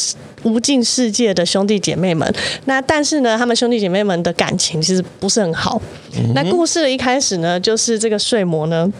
[0.43, 2.29] 无尽世界的兄弟姐妹们。
[2.65, 5.81] 那但是呢，他们兄弟姐妹们的感情其实不是很好。
[6.33, 8.91] 那故事的一开始呢，就是这个睡魔呢。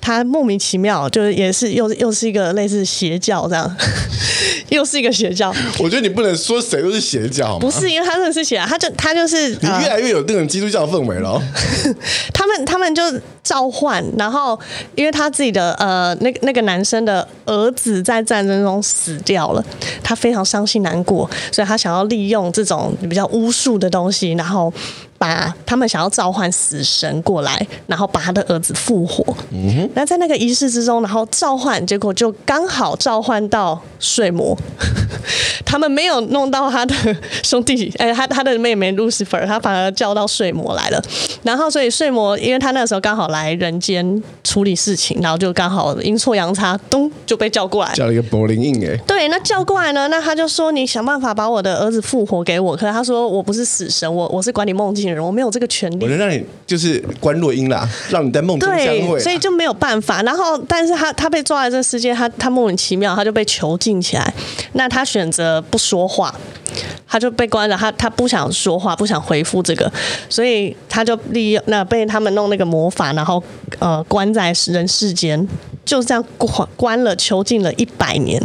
[0.00, 3.76] 他莫名其妙，就是也是又又是一个类似邪教这样，
[4.70, 5.54] 又是一个邪教。
[5.78, 11.40] 我觉得你不能说谁都是邪教，不是因为他真的是邪，他就他就是你越来越有那种基督教氛围了。
[12.34, 13.02] 他们他们就
[13.42, 14.58] 召唤，然后
[14.94, 19.64] 因为他自己的呃那那个男生的儿子在战争中死掉了，
[20.02, 24.72] 他非常伤心难过，所以他想要利用这种比较巫术的东西，然后。
[25.18, 29.24] 把他们想要召唤死神过来，然后把他的儿子复活。
[29.52, 29.90] 嗯哼。
[29.94, 34.58] 那在那个仪式之中，然后召唤，结果就刚好召唤到睡魔。
[35.64, 36.94] 他们没有弄到他的
[37.44, 41.00] 兄弟，哎，他他的妹妹 Lucifer，他反而叫到睡魔来了。
[41.44, 48.96] 然后，所以睡魔，因为他那个时候刚好来人间处理事情，然后就刚好阴错阳差，咚就被叫过来，叫了一个柏林印哎。
[49.04, 60.22] 对，那叫过来呢，那他就说：“你想办法把我的儿子复活给我。”可是他说：“我不是死神，我我是管理梦境的人。”我没有这个权利，我能让你就是关落音啦，让你在梦中相会，所以就没有办法。
[60.22, 64.34] 然后，但是他他被抓来这世界，他他莫名其妙，他就被囚禁起来。
[64.74, 66.34] 那他选择不说话，
[67.08, 69.90] 他就被关了，他他不想说话，不想回复这个，
[70.28, 73.42] 所以他就利用那被他们弄那个魔法，然后
[73.78, 75.46] 呃关在人世间，
[75.84, 78.42] 就这样关关了囚禁了一百年。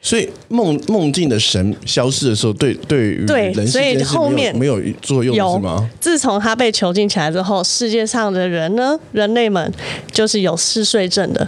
[0.00, 5.90] 所以梦梦境的神消失的时候，对对于对，所以后面没有作用是吗？
[6.00, 9.72] 自从他被囚禁起来之后，世界上的人呢，人类们
[10.12, 11.46] 就是有嗜睡症的。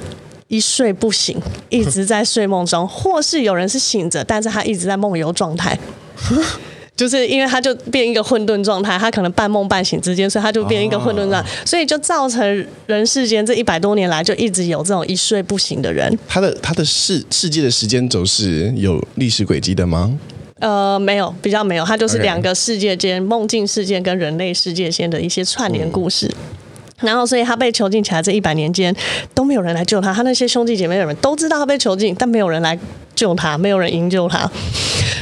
[0.49, 5.79] 一睡不醒，一直在睡梦中，或是有人是醒着，但是他一直在梦游状态，
[7.01, 16.19] 就是因为他就变一个混沌状态，他可能半梦半醒之间，所以他就变一个混沌状态，所以就造成人世间这一百多年来就一直有这种一睡不醒的人。
[16.29, 20.13] 他的他的世世界的时间轴是有历史轨迹的吗？
[20.59, 26.27] 呃，没有，比较没有，他就是两个世界间梦境世界跟人类世界间的一些串联故事。
[26.27, 26.61] 嗯
[27.01, 28.95] 然后，所以他被囚禁起来这一百年间
[29.35, 30.13] 都没有人来救他。
[30.13, 32.79] 他那些兄弟姐妹的人都知道他被囚禁，但没有人来
[33.15, 34.41] 救他，没有人营救他。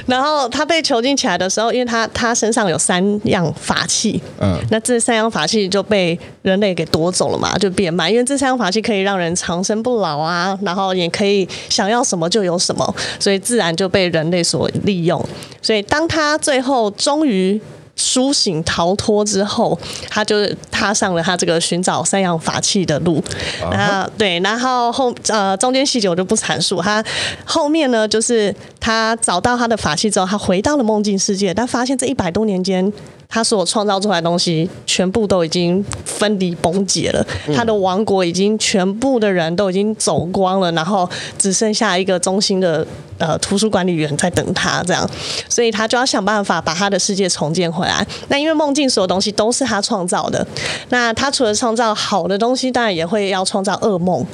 [0.10, 8.10] 然后他被囚禁起来的时候，因为他他身上有三样法器，嗯，那这三样法器就被人类给夺走了嘛，就变卖。
[8.10, 15.22] 因为这三样法器可以让人长生不老啊，然后也可以想要什么就有什么，所以自然就被人类所利用。
[15.60, 17.60] 所以当他最后终于。
[17.98, 19.78] 苏醒逃脱之后，
[20.08, 23.22] 他就踏上了他这个寻找三样法器的路。
[23.70, 26.80] 然后对，然后后呃中间细节我就不阐述。
[26.80, 27.04] 他
[27.44, 32.90] 后面呢，就是他找到他的法器之后，他回到了梦境世界，但发现这一百多年间。
[33.28, 37.24] 他所创造出来的东西，全部都已经分离崩解了。
[37.54, 42.86] 他的王国已经全部的人都已经走光了，然后只剩下一个中心的
[43.18, 45.08] 呃图书管理员在等他，这样，
[45.46, 48.06] 所以他就要想办法把他的世界重建回来。
[48.28, 50.46] 那因为梦境所有东西都是他创造的，
[50.88, 54.26] 那他除了创造好的东西，当然也会要创造噩梦。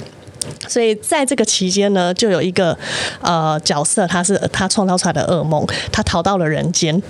[0.69, 2.79] 所以在这个期间呢，就有一个
[3.21, 7.03] 呃角色，他是他创造出来的噩梦，他逃到了人间。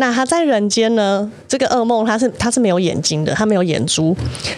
[0.00, 1.30] 那他在人间呢？
[1.46, 4.16] 这个噩梦他是他是没有眼睛的，他没有眼珠，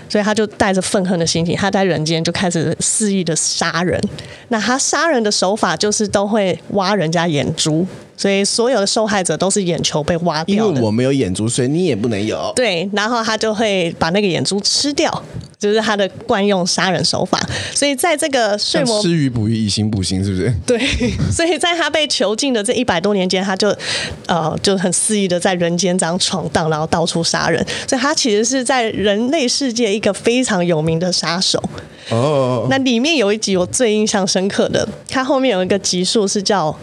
[0.08, 4.00] 所以他就带着愤恨的心情，他在人间就开始肆意的杀人。
[4.48, 7.84] 那他杀人的手法就是都会挖人家眼珠。
[8.22, 10.68] 所以所有的受害者都是眼球被挖掉的。
[10.68, 12.52] 因为我没有眼珠，所以你也不能有。
[12.54, 15.10] 对，然后他就会把那个眼珠吃掉，
[15.58, 17.36] 就是他的惯用杀人手法。
[17.74, 20.54] 所以在这个睡魔吃鱼捕鱼，以形补形，是不是？
[20.64, 20.78] 对。
[21.32, 23.76] 所以在他被囚禁的这一百多年间，他就
[24.26, 27.66] 呃就很肆意的在人间这样闯荡，然后到处杀人。
[27.88, 31.60] 所以他其实是在人类世界一个非常有名的杀手。
[32.10, 32.68] 哦。
[32.70, 36.78] 那里面有一集我最印象深刻的，他后面有一个集数是叫。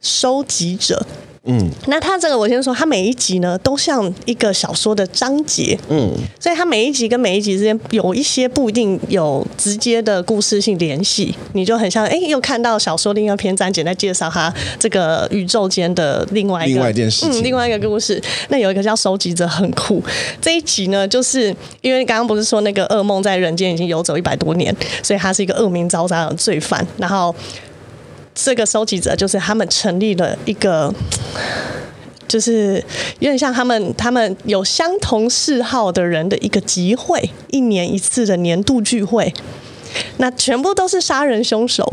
[0.00, 1.06] 收集者，
[1.44, 18.22] 嗯，那他这个我先说，他每一集呢都像一个小说的章节，嗯，所以他每一集跟每一集之间有一些不一定有直接的故事性联系，你就很像哎，又看到小说另一篇章节在介绍他这个宇宙间的另外一个另外一件事情，嗯，另外一个故事。
[18.48, 20.02] 那有一个叫收集者很酷，
[20.40, 27.34] 这一集呢，就是因为刚刚不是说那个噩梦在人间已经游走一百多年，所以他是一个恶名昭彰的罪犯，然后。
[28.42, 30.92] 这个收集者就是他们成立了一个，
[32.26, 32.82] 就是
[33.18, 39.32] 有点像他们他们有相同嗜好的人的一个集会，一年一次的年度聚会，
[40.16, 41.92] 那全部都是杀人凶手。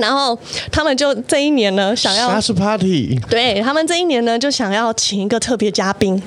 [0.00, 0.36] 然后
[0.72, 6.20] 他们就这一年呢，想要杀死 party，对他们这一年呢，就想要请一个特别嘉宾。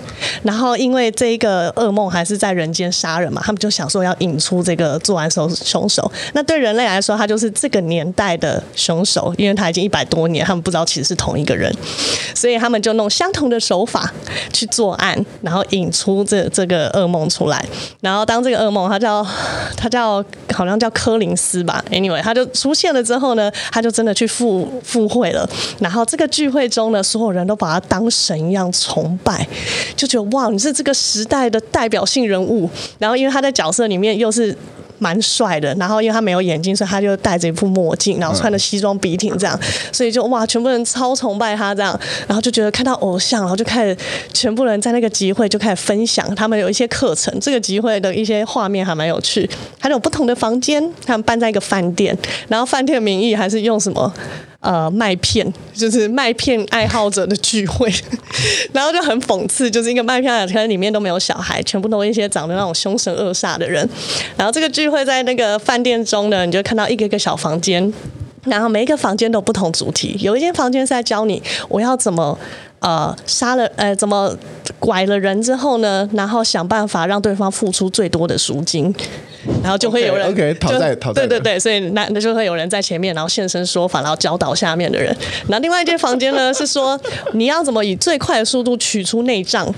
[0.44, 6.10] 然后因为这一个噩梦还是在人间杀人嘛，他们就想说要引出这个作案手凶手。
[6.34, 11.74] 那对人类来说，他就是这个年代的凶手，因为他已经一百多年，他们不知道其实是同一个人，
[12.34, 14.12] 所以他们就弄相同的手法
[14.52, 17.64] 去作案，然后引出这这个噩梦出来。
[18.02, 19.26] 然后当这个噩梦，他叫
[19.76, 23.52] 他叫好像叫柯林斯吧，anyway，他就出现了之后呢。
[23.72, 25.48] 他就真的去赴赴会了，
[25.80, 29.48] 然后这个聚会中呢，所有人都把他当神一样崇拜，
[29.96, 32.70] 就觉得哇，你是这个时代的代表性人物。
[33.00, 34.56] 然后因为他在角色里面又是。
[35.00, 39.60] 蛮帅的，然后因为他没有眼镜，所以他就戴着一副墨镜，然后穿着西装笔挺这样，
[39.92, 43.96] 所以就哇，全部人超崇拜他这样，然后就觉得看到偶像，然后就开始
[44.34, 52.18] 全部人在那个集会就开始分享他们有一些课程，这个集会的一些画面还蛮有趣，还有不同的房间，他们办在一个饭店，
[52.48, 54.14] 然后饭店的名义还是用什么？
[54.64, 57.94] 呃，麦片就是麦片爱好者的聚会，
[58.72, 63.88] 然后就很讽刺，就是一个麦片可能里面都没有小孩，全部都是一些长得那种凶神恶煞的人。
[64.38, 67.94] 然后这个聚会在那个饭店中呢，你就看到一个一个小房间，
[68.46, 70.16] 然后每一个房间都有不同主题。
[70.22, 72.40] 有一间房间是在教你我要怎么
[72.80, 74.34] 呃杀了呃怎么
[74.80, 78.96] 拐了人之后呢，然后想办法让对方付出最多的赎金。
[79.62, 85.16] 然后就会有人 OK, 讨债讨债，对对对，所以那那就会有人在前面，然后现身说法，然后教导下面的人。
[85.48, 87.00] 然后另外一间房间呢是说
[87.34, 89.74] 你要怎么以最快的速度取出内脏。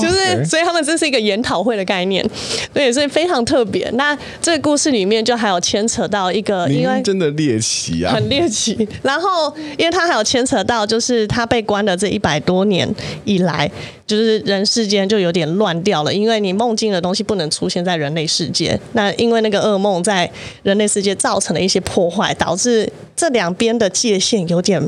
[0.00, 2.26] 就是，所以他们这是一个研讨会的概念，
[2.72, 3.88] 对，所以非常特别。
[3.94, 8.88] 那这个故事里面就还有牵扯到一个，因为真的猎奇啊，很猎奇。
[9.02, 12.88] 然后，因为他还有牵扯到，就是他被关的这一百多年
[13.24, 13.70] 以来，
[14.06, 18.80] 就是人世间就有点乱掉了，因为你梦境的东西不能出现在人类世界。
[18.94, 20.30] 那因为那个噩梦在
[20.62, 24.82] 人类世界造成了一些破坏，导致这两边的界限有点。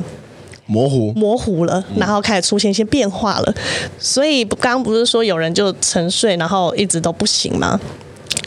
[0.67, 3.55] 模糊，模糊了，然后开始出现一些变化了。
[3.99, 7.81] 所以刚刚不是说有人就沉睡，然后一直都不醒吗？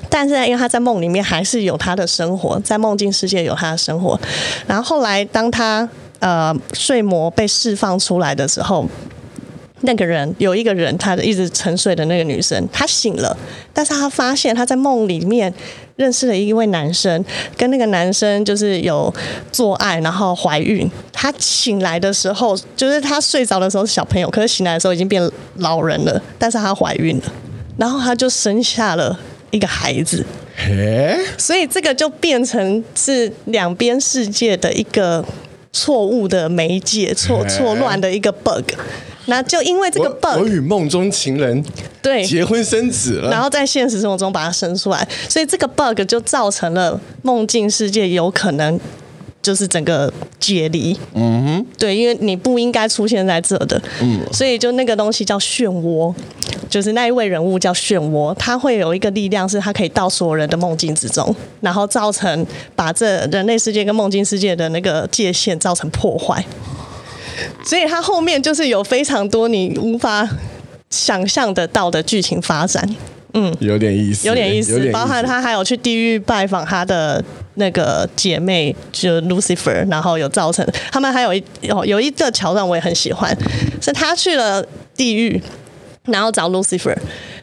[0.10, 4.20] 但是因为他在梦里面还是有他的生活，在梦境世界有他的生活。
[4.68, 5.88] 然后后来当他
[6.20, 8.86] 呃睡魔被释放出来的时候。
[9.82, 13.38] 那个人有一个人，他一直沉睡的那个女生，她醒了，
[13.72, 15.54] 但是她发现她在梦里面
[16.00, 17.24] 认识了一位男生，
[17.58, 19.14] 跟那个男生就是有
[19.52, 20.90] 做爱，然后怀孕。
[21.12, 25.22] 她醒来的时候，就是她睡着的时候是小朋友，可是醒来的时候已经变
[25.58, 27.24] 老人了，但是她怀孕了，
[27.78, 29.20] 然后她就生下了
[29.52, 30.26] 一个孩子。
[30.56, 35.26] 嘿，所以这个就变成是两边世界的一个
[35.74, 38.72] 错误的媒介，错错乱的一个 bug。
[39.30, 41.64] 那就因为这个 bug，我与梦中情人
[42.02, 42.24] 对。
[42.26, 48.80] 结婚生子了，然后在现实生活中把它生出来，所以这个 bug 就造成了梦境世界有可能
[49.42, 50.98] 就是整个解离。
[51.14, 56.14] 嗯哼，对，因为你不应该出现在这的，嗯，所以就那个东西叫漩涡，
[56.70, 66.46] 就是那一位人物叫漩涡，他会有一个力量，是他可以到所有人的梦境之中，然后造成把这人类世界跟梦境世界的那个界限造成破坏。
[67.64, 70.28] 所以它后面就是有非常多你无法
[70.90, 72.88] 想象得到的剧情发展，
[73.34, 77.24] 嗯，有点意思，有点意思，包含他还有去地狱拜访他的
[77.56, 83.36] 那个姐妹，就 Lucifer，然后有造成他们还有一有有一个桥段我也很喜欢，
[83.82, 84.66] 是他去了
[84.96, 85.42] 地狱，
[86.06, 86.98] 然后找 Lucifer。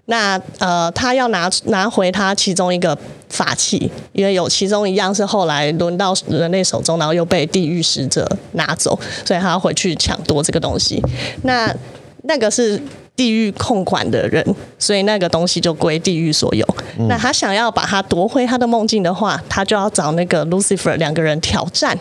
[0.06, 2.96] 那呃，他要拿拿回他其中一个
[3.28, 11.02] 法器，因为有其中一样是后来轮到人类手中，然后又被地狱使者拿走，所以他要回去抢夺这个东西。
[11.42, 11.74] 那
[12.22, 12.80] 那个是
[13.16, 14.44] 地狱控管的人，
[14.78, 16.64] 所以那个东西就归地狱所有。
[16.98, 21.98] 嗯、那他想要把它夺回他的梦境的话，他就要找那个 Lucifer 两个人挑战，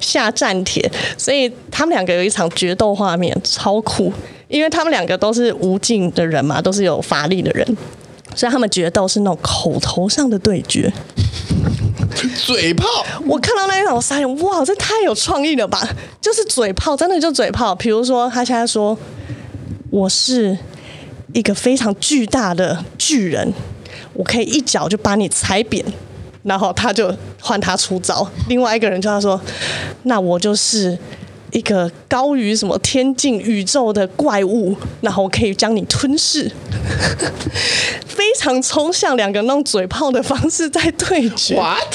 [0.00, 0.90] 下战帖。
[1.18, 4.10] 所以他们两个有一场决斗画面，超酷。
[4.48, 7.76] 因为他们两个都是无尽的人嘛，都是有法力的人，
[8.34, 10.90] 所以他们决斗是那种口头上的对决，
[12.46, 12.86] 嘴炮。
[13.26, 15.86] 我看到那一场，我发现哇，这太有创意了吧！
[16.20, 17.74] 就是嘴炮，真的就嘴炮。
[17.74, 18.96] 比如说，他现在说
[19.90, 20.56] 我是
[21.34, 23.52] 一个非常巨大的巨人，
[24.14, 25.84] 我可以一脚就把你踩扁，
[26.44, 28.26] 然后他就换他出招。
[28.48, 29.38] 另外一个人就他说，
[30.04, 30.96] 那我就是。
[31.52, 36.50] 一个高于什么天境宇宙的怪物，然后可以将你吞噬，
[38.06, 41.94] 非常抽象，两个人用嘴炮的方式在对决，What?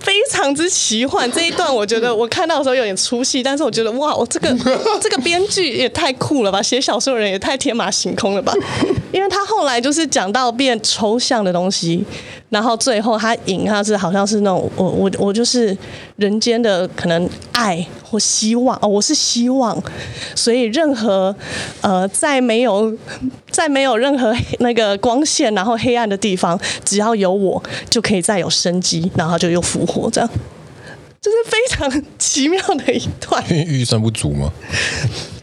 [0.00, 1.30] 非常之奇幻。
[1.30, 4.48] 这一段我觉得我看到的时候有点出戏，但是我觉得哇，我这个
[5.00, 8.52] 这个编剧也太酷了吧，写小说的人也太天马行空了吧，
[9.12, 12.04] 因为他后来就是讲到变抽象的东西。
[12.48, 15.76] 然后最后他赢，他是好像是那种我我我就是
[16.20, 19.82] 人间的可能爱或希望哦，我是希望，
[20.34, 21.34] 所以任何
[21.80, 22.94] 呃在没有
[23.50, 30.28] 在没有任何那个光线然后黑暗的地方，只要有我就可以再有生机，然后就又复活，这样。
[31.20, 33.44] 就是非常奇妙的一段。
[33.50, 34.50] 因为预算不足吗？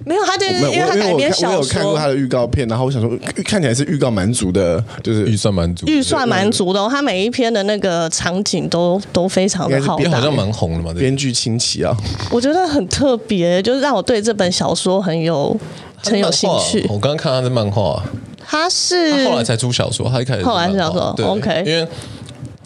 [0.05, 3.11] 没有，他就是因为他改编小说，我有看过他的预告片，然后我想说，
[3.43, 6.87] 看起来是预告蛮足的，就是预算蛮足，预算蛮足的。
[6.87, 10.93] 他每一篇的那个场景都都非常的好，好像蛮红的嘛。
[10.97, 11.93] 编剧亲戚啊，
[12.31, 15.53] 我觉得很特别，就是让我对这本小说很有
[15.97, 16.85] 很有兴趣。
[16.87, 18.01] 我刚刚看他的漫画，
[18.47, 21.63] 他是他后来才出小说，他一开始后来是小说，对，OK。
[21.67, 21.85] 因为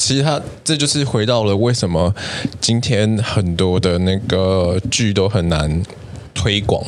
[0.01, 2.13] 其实他这就是回到了为什么
[2.59, 5.81] 今天很多的那个剧都很难
[6.33, 6.83] 推广。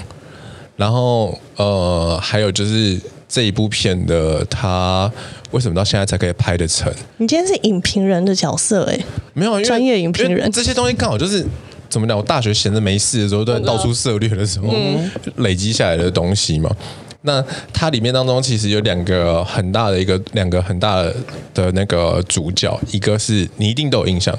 [0.75, 2.99] 然后呃，还有就是
[3.29, 5.09] 这一部片的他
[5.51, 6.91] 为什么到现在才可以拍得成？
[7.17, 8.99] 你今天是影评人的角色哎，
[9.33, 11.45] 没有专业影评人，这些东西刚好就是
[11.87, 12.17] 怎么讲？
[12.17, 16.75] 我大学闲着没事的时候，都在到处涉猎的时候，嗯、累积下来的东西嘛。
[17.23, 17.43] 那
[17.73, 21.15] 它里面当中其实有两个很大的一个两个很大的
[21.53, 24.37] 的那个主角，一个是你一定都有印象。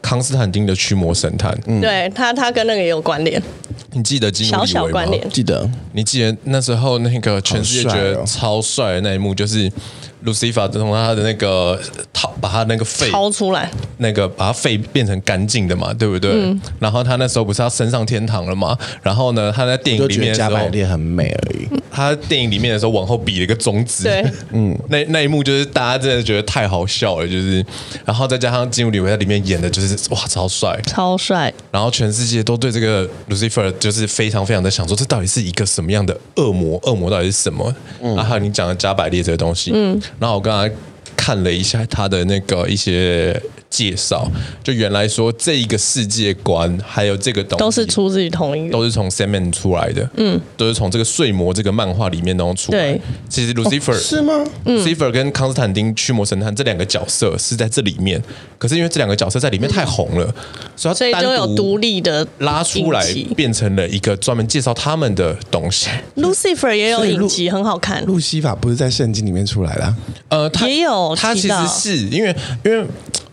[0.00, 3.42] 康斯坦丁的驱魔神探，嗯，对他，他跟那个也有关联。
[3.92, 4.66] 你记得基努李维吗？
[4.66, 5.68] 小小关联，记得。
[5.92, 9.70] 你记得那时候那个全世界觉得超帅的那一幕，就是
[10.24, 11.78] Lucifer 从他的那个
[12.12, 16.30] 掏，把他那个肺掏出来，那个把他肺变成干净的嘛，对不对？
[16.32, 18.76] 嗯、然后他那时候不是要升上天堂了嘛？
[19.02, 21.68] 然后呢，他在电影里面的时候，加百列很美而已。
[21.90, 27.64] 他电影里面的时候往后比了一个中指，对，嗯，那那一幕就是大家真的觉得太好笑了，就是，
[28.04, 36.78] 然后再加上金武李维在里面演的就是哇超帅，超帅，然后全世界都对这个 Lucifer 就是非常非常的想说，这到底是一个什么样的恶魔？
[36.84, 37.74] 恶魔到底是什么？
[38.00, 40.74] 嗯、然后还有你讲的加百列这个东西，嗯，那我刚才
[41.18, 43.38] 看了一下他的那个一些。
[43.70, 44.26] 介绍
[44.64, 52.78] 就原来说这一个世界观，还有这个东西都是出自于同一个，都是从 Sandman 出来的，嗯，都是从这个睡魔这个漫画里面当中出来。
[52.78, 58.18] 对，其实 Lucifer、哦、是吗？Lucifer 跟康斯坦丁驱魔神探这两个角色是在这里面，
[58.56, 60.34] 可是因为这两个角色在里面太红了，嗯、
[60.74, 63.04] 所以他单独就有独立的拉出来，
[63.36, 65.90] 变成了一个专门介绍他们的东西。
[66.16, 68.02] Lucifer 也有影集，很好看。
[68.06, 69.96] 路西法不是在圣经里面出来的、啊？
[70.30, 72.86] 呃，他也有，他其实是因为因为。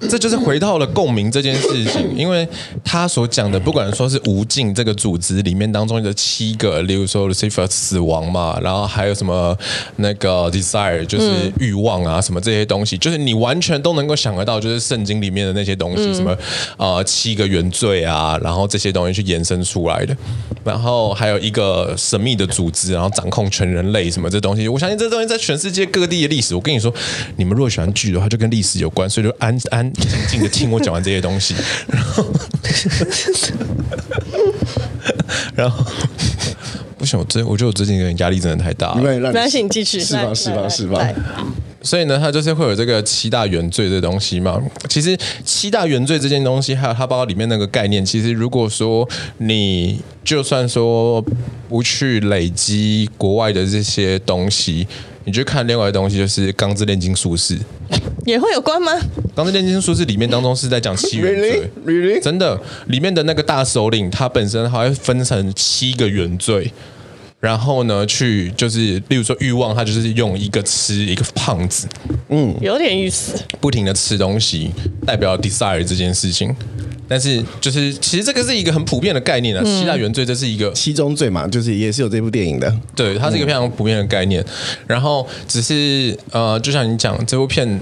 [0.09, 2.47] 这就是回到了共鸣这件事情，因为
[2.83, 9.57] 他所讲的，不管说是无尽这个组织里面当中的七个，例如说 Lucifer 死亡嘛，然后还有什么
[9.95, 16.37] 那个 Desire 就是欲望啊，什么这些东西，就是你完全都能够想得到，就是圣经里面的那些东西，什么
[16.77, 20.15] 呃七个原罪啊，然后这些东西去延伸出来的，
[20.63, 26.93] 然后还有一个神秘的组织，然后掌控全人类什么这东西，我相信这东西在全世界各地的历史，我跟你说，
[27.37, 29.91] 你们如果喜欢剧的话，就跟历史有关，所以就安安。
[29.93, 31.55] 静静的听我讲完这些东西，
[31.87, 32.25] 然后，
[35.55, 35.83] 然后
[36.97, 39.01] 不行，我最我觉得我最近有点压力真的太大了。
[39.01, 41.03] 没关系，你继续释放释放释放。
[41.81, 44.61] 所以呢，它就是会有这个七大原罪这东西嘛。
[44.87, 49.07] 其实七大原罪这件东西，还有它包括里面那个概念，其实如果说
[49.39, 51.23] 你就算说
[51.67, 54.87] 不去累积国外的这些东西。
[55.25, 57.57] 你去看另外的东西，就是《钢之炼金术士》，
[58.25, 58.91] 也会有关吗？
[59.35, 62.17] 《钢之炼金术士》里面当中是在讲七 原罪，Really?
[62.17, 62.21] Really?
[62.21, 66.71] 真的，里面的那个大首领，他本身还会分成七个原罪，
[67.39, 71.87] 然后呢，去就是，例如说欲望，他就是用一个吃一个胖子，
[72.29, 74.71] 嗯，有点意思，不停的吃东西，
[75.05, 76.55] 代表 desire 这件事情。
[77.07, 79.61] 但是，就是其实这个是一个很普遍的概念啊。
[79.63, 82.75] 嗯、七大原罪这是一个七宗罪嘛，就是也是有这部电影的。
[82.95, 84.41] 对，它是一个非常普遍的概念。
[84.41, 84.47] 嗯、
[84.87, 87.79] 然后，只是呃，就像你讲这部片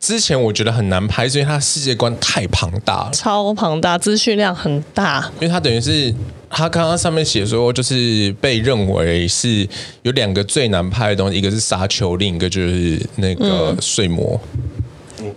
[0.00, 5.30] 之前，我觉得很难拍，是因为它世界观太庞大了，超庞大，资讯量很大。
[5.40, 6.14] 因为它等于是
[6.48, 9.68] 它刚刚上面写说，就是被认为是
[10.02, 14.40] 有两个最难拍的东西，一个是沙丘，另一个就是那个睡魔。
[14.54, 14.72] 嗯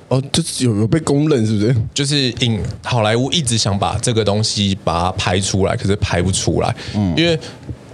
[0.10, 1.76] 哦，就是有有被公认，是不是？
[1.94, 7.40] 就是影好莱坞一直想把这个东西把它拍出来，可是拍不出来，嗯，因为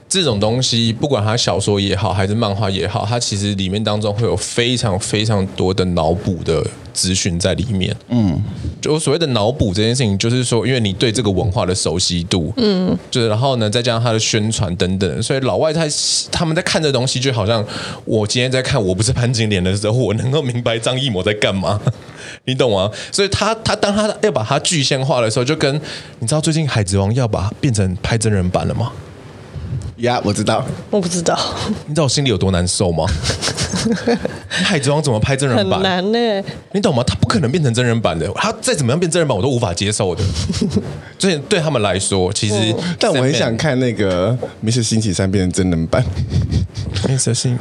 [0.08, 6.66] 这种东西不管它小说也好，还是漫画也好，它其实里面当中会有非常非常多的脑补的。
[6.96, 8.42] 资讯在里面，嗯，
[8.82, 15.86] 就所谓的脑补这件事情，就是说，因为你对这个文化的熟悉度，嗯，就是然后呢，再加上它的宣传等等，所以老外他
[16.32, 17.62] 他们在看这东西，就好像
[18.06, 21.78] 我今天在看《我不是潘金莲》的时候，我能够明白张艺谋在干嘛，
[22.48, 22.90] 你懂吗？
[23.12, 25.76] 所以他他当他要把它具象化的时候，就跟
[26.20, 28.90] 你知道最近《海贼王》要把变成拍真人版了吗？
[29.98, 31.38] 呀，yeah, 我知道，我不知道，
[31.88, 33.06] 你知道我心里有多难受吗？
[34.50, 35.80] 海贼王怎么拍真人版？
[35.80, 36.44] 很难呢，
[36.74, 37.04] 你懂吗？
[37.06, 40.24] 他不可能变成真人版的，他再怎么样变真人版，我都无法接受的。
[41.20, 44.38] 所以对他们来说，其实，但我很想看那个
[44.68, 44.84] 《Mr.
[44.84, 46.04] 星期三》变成真人版。
[47.08, 47.34] Mr.
[47.34, 47.58] 星，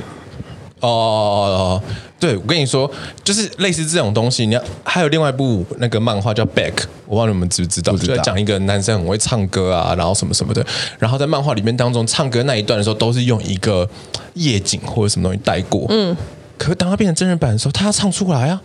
[0.86, 1.82] 哦哦哦，
[2.20, 2.90] 对，我跟你说，
[3.22, 4.46] 就是类似这种东西。
[4.46, 6.72] 你要还有另外一部那个漫画叫《Back》，
[7.06, 7.92] 我不知道你们知不知道？
[7.94, 10.64] 知道就在讲一个男生很会唱歌啊，然后什么什么的。
[10.98, 13.88] 然后在漫画里面当中唱歌那一段的时候，都是用一个。
[14.34, 16.16] 夜景或者什么东西带过，嗯，
[16.58, 18.60] 可是当他变成真人版的时候，他要唱出来啊，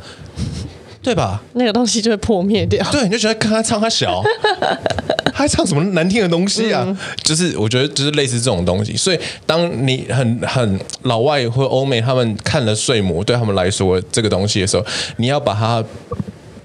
[1.03, 1.43] 对吧？
[1.53, 2.83] 那个东西就会破灭掉。
[2.91, 4.23] 对，你就觉得看他唱他小，
[5.39, 6.83] 他还唱什么难听的东西啊？
[6.85, 8.97] 嗯、就是我觉得就是类似这种东西。
[8.97, 14.85] 所以当你很很老外或欧美他们看了《睡魔》，对他们来说这个东西的时候，
[15.15, 15.81] 你要把它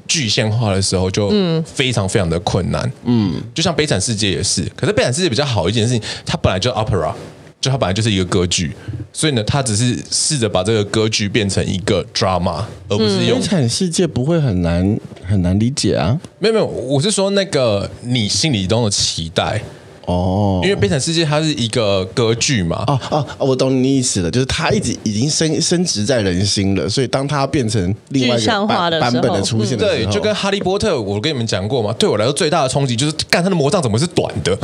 [0.08, 1.30] 具象化的时候，就
[1.64, 2.90] 非常非常的困难。
[3.04, 7.14] 嗯，就像《悲惨世界》也是，可是《悲惨世界》比较好一件事情，它本来就 opera。
[7.60, 8.72] 就它本来就是一个歌剧，
[9.10, 13.40] 所以呢，它只是试着把这个歌剧变成一个 drama，而不是用。
[13.40, 16.18] 悲惨世界不会很难很难理解啊？
[16.38, 19.62] 没有没有，我是说那个你心里中的期待
[20.06, 22.84] 哦，因为悲惨世界它是一个歌剧嘛。
[22.86, 34.56] 哦哦，我懂你意思了，就是它一直已经升升值在人心了，所以当它变成另外一个版版本的出现的时候，对，就跟哈利波特，我跟你们讲过嘛，对我来说最大的冲击就是，干他的魔杖怎么是短的？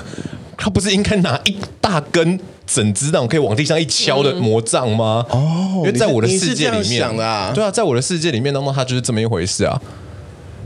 [0.62, 5.24] 他不是应该拿一大根整支那种可以往地上一敲的魔杖吗？
[5.30, 9.80] 哦，因为在我的世界里面，啊对啊，在我的世界里面当中，它就是这么一回事啊。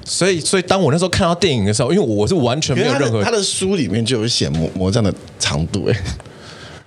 [0.05, 5.97] 所以，所以当我那时候看到电影的时候，因为我是完全没有任何他的书里面就有写魔魔杖的长度哎。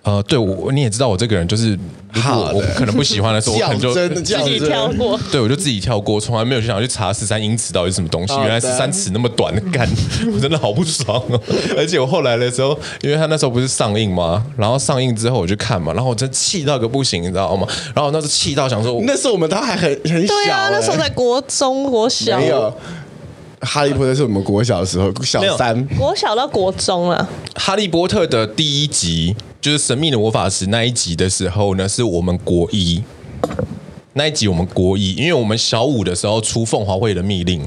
[0.03, 1.77] 呃，对我你也知道，我这个人就是，
[2.13, 5.19] 如果我可能不喜欢的时候，我可能就 自己跳过。
[5.29, 8.33] 对，我就自己跳过，从来没有去想去查十三英尺到底是什么东西。
[8.35, 9.85] 原来十三尺那么短的干，
[10.33, 11.37] 我真的好不爽哦。
[11.75, 12.69] 而且我后来的时候，
[13.01, 14.45] 因为他那时候不是上映吗？
[14.55, 17.67] 然后上映之后我就看嘛，然后我真气到个不行，你知道吗？
[17.93, 22.39] 然后我那时候气到想说，那时候我们他还很很小，对啊，那时候在国中、国小。
[22.39, 22.73] 没有，
[23.61, 27.27] 哈利波特是我们国小的时候，小三，国小到国中了。
[27.55, 29.35] 哈利波特的第一集。
[29.59, 33.03] 就是神秘的魔法石那一集的时候呢，是我们国一
[34.13, 37.61] 那一集，我们国一，因为我们小五的时候出凤凰会的密令，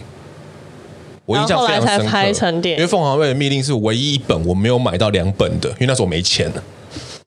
[1.26, 1.86] 我印象非常
[2.32, 2.68] 深刻。
[2.68, 6.50] 因为凤凰会的密令是唯一一本我没有买到两本的，因为那时候我没钱。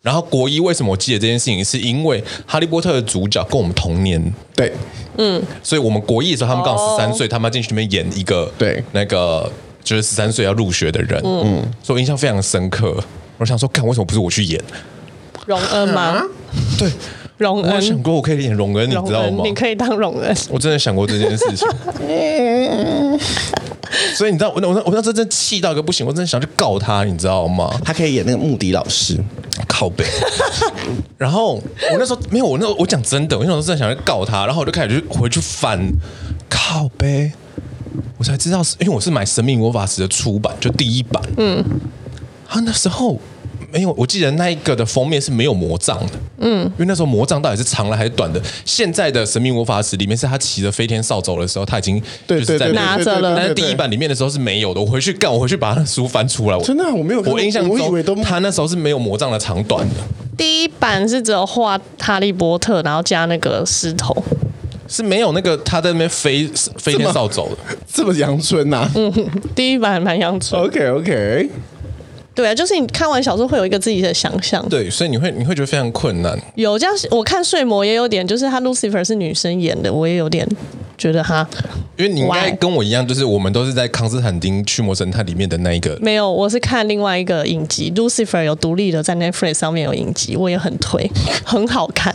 [0.01, 4.73] 然后国一为什么我记得这件事情，是因为哈利波特的主角跟我们同年，对，
[5.17, 9.51] 嗯，所以我们国艺的时候，他们刚好十三岁，他们要进去里面演一个对那个
[9.83, 12.95] 就是十三岁要入学的人，嗯，所以我印象非常深刻。
[13.37, 14.61] 我想说，看为什么不是我去演
[15.45, 16.21] 荣恩吗？
[16.77, 16.89] 对，
[17.37, 17.75] 荣恩。
[17.75, 19.43] 我想过我可以演荣恩，你知道吗？
[19.43, 20.35] 你可以当荣恩。
[20.49, 21.67] 我真的想过这件事情。
[24.15, 27.73] 所以你知道，我那我那我那真真气到一个不行，我真的想去告他，你知道吗？
[27.83, 29.17] 他可以演那个穆迪老师，
[29.67, 30.05] 靠背。
[31.17, 35.79] 然后我那时候没有，我那时候我讲真的，我那时候真的想去告他，然后我就开始去回去翻
[36.49, 37.31] 靠背，
[38.17, 41.21] 我才知道是因为我是买《神秘魔法石》的出版，就第一版。
[41.37, 41.63] 嗯。
[42.47, 43.19] 他那时候。
[43.73, 48.39] 没有，我记得那一个的封面是没有魔杖的，嗯，因为那时候魔杖到底是长了还是短的？
[48.63, 54.79] 现在的神秘魔法石里面是他骑着飞天扫帚的时候，他已经就是在拿着了，但是第一版里面的时候是没有的。
[54.79, 56.59] 我回去干，我回去把他的书翻出来。
[56.59, 59.95] 真的，我没有，我印象中他那时候是没有魔杖的长短的。
[60.37, 64.15] 第一版是只有画哈利波特，然后加那个狮头，
[64.87, 66.47] 是没有那个他在那边飞
[66.77, 67.57] 飞天扫帚的，
[67.91, 68.87] 这么阳春呐？
[68.93, 69.11] 嗯，
[69.55, 70.61] 第一版蛮阳春。
[70.61, 71.49] OK OK。
[72.35, 74.67] 对啊，就是你看完小说会有一个自己的想象。
[74.69, 76.37] 对，所以你会你会觉得非常困难。
[76.55, 80.47] 有这样，我看睡魔也有点，就是他 Lucifer 是女生演的，我也有点
[80.97, 81.47] 觉得哈。
[81.95, 85.95] 因为你应该跟我一样，就是我们都是在康斯坦丁驱魔神探里面的那一个。
[86.01, 91.09] 没有，我是看另外一个影集，Lucifer 有独立的在 Netflix 上面有影集，我也很推，
[91.45, 92.13] 很好看。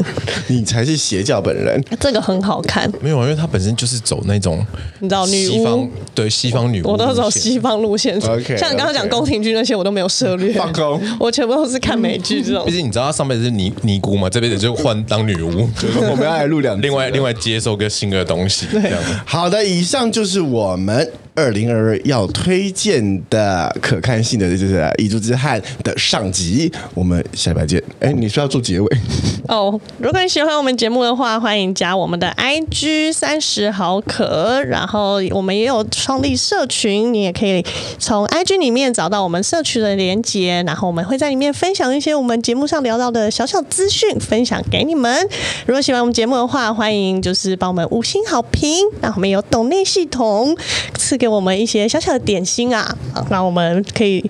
[0.49, 2.91] 你才是邪教本人，这个很好看。
[3.01, 4.65] 没有，因为他本身就是走那种
[4.99, 8.19] 你知道女巫对西方女巫，我都走西方路线。
[8.19, 10.53] OK，像你刚刚讲宫廷剧那些，我都没有涉猎。
[10.55, 12.67] 放空，我全部都是看美剧这种。
[12.67, 15.69] 毕竟你知道，他上辈子是尼尼姑嘛，这辈子就换当女巫。
[15.79, 18.67] 就是我们要来录两，另外另外接受个新的东西。
[18.71, 21.13] 这样好的，以上就是我们。
[21.39, 27.81] 二零二二要推荐的可看性的就是《遗珠之汉》的上集，我们下礼拜见。
[28.01, 28.97] 哎，你说要做结尾
[29.47, 29.81] 哦？
[29.99, 37.65] 如果你喜欢我们节目的话，欢迎加我们的 IG 三十好可，然后我们也有创立社群，你也可以
[38.01, 45.25] 从 IG 里面找到我们社群的连接，然后我们会在里面分享一些我们节目上聊到的小小资讯，分享给你们。
[45.67, 50.57] 如果喜欢我们节目的话，欢迎就是帮我们五星好评，那我们有懂内系统
[50.97, 51.28] 赐给。
[51.29, 52.97] 我们一些小小的点心啊，
[53.31, 54.25] 那我们可以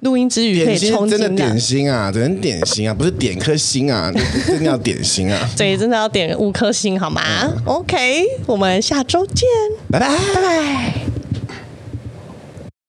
[0.00, 4.12] 录音之余可以充真的点心啊，真的点心啊，不是点颗心啊，
[4.46, 7.20] 真的要点心啊，对，真的要点五颗星好吗
[7.64, 9.48] ？OK，我们下周见，
[9.90, 11.03] 拜拜，拜拜。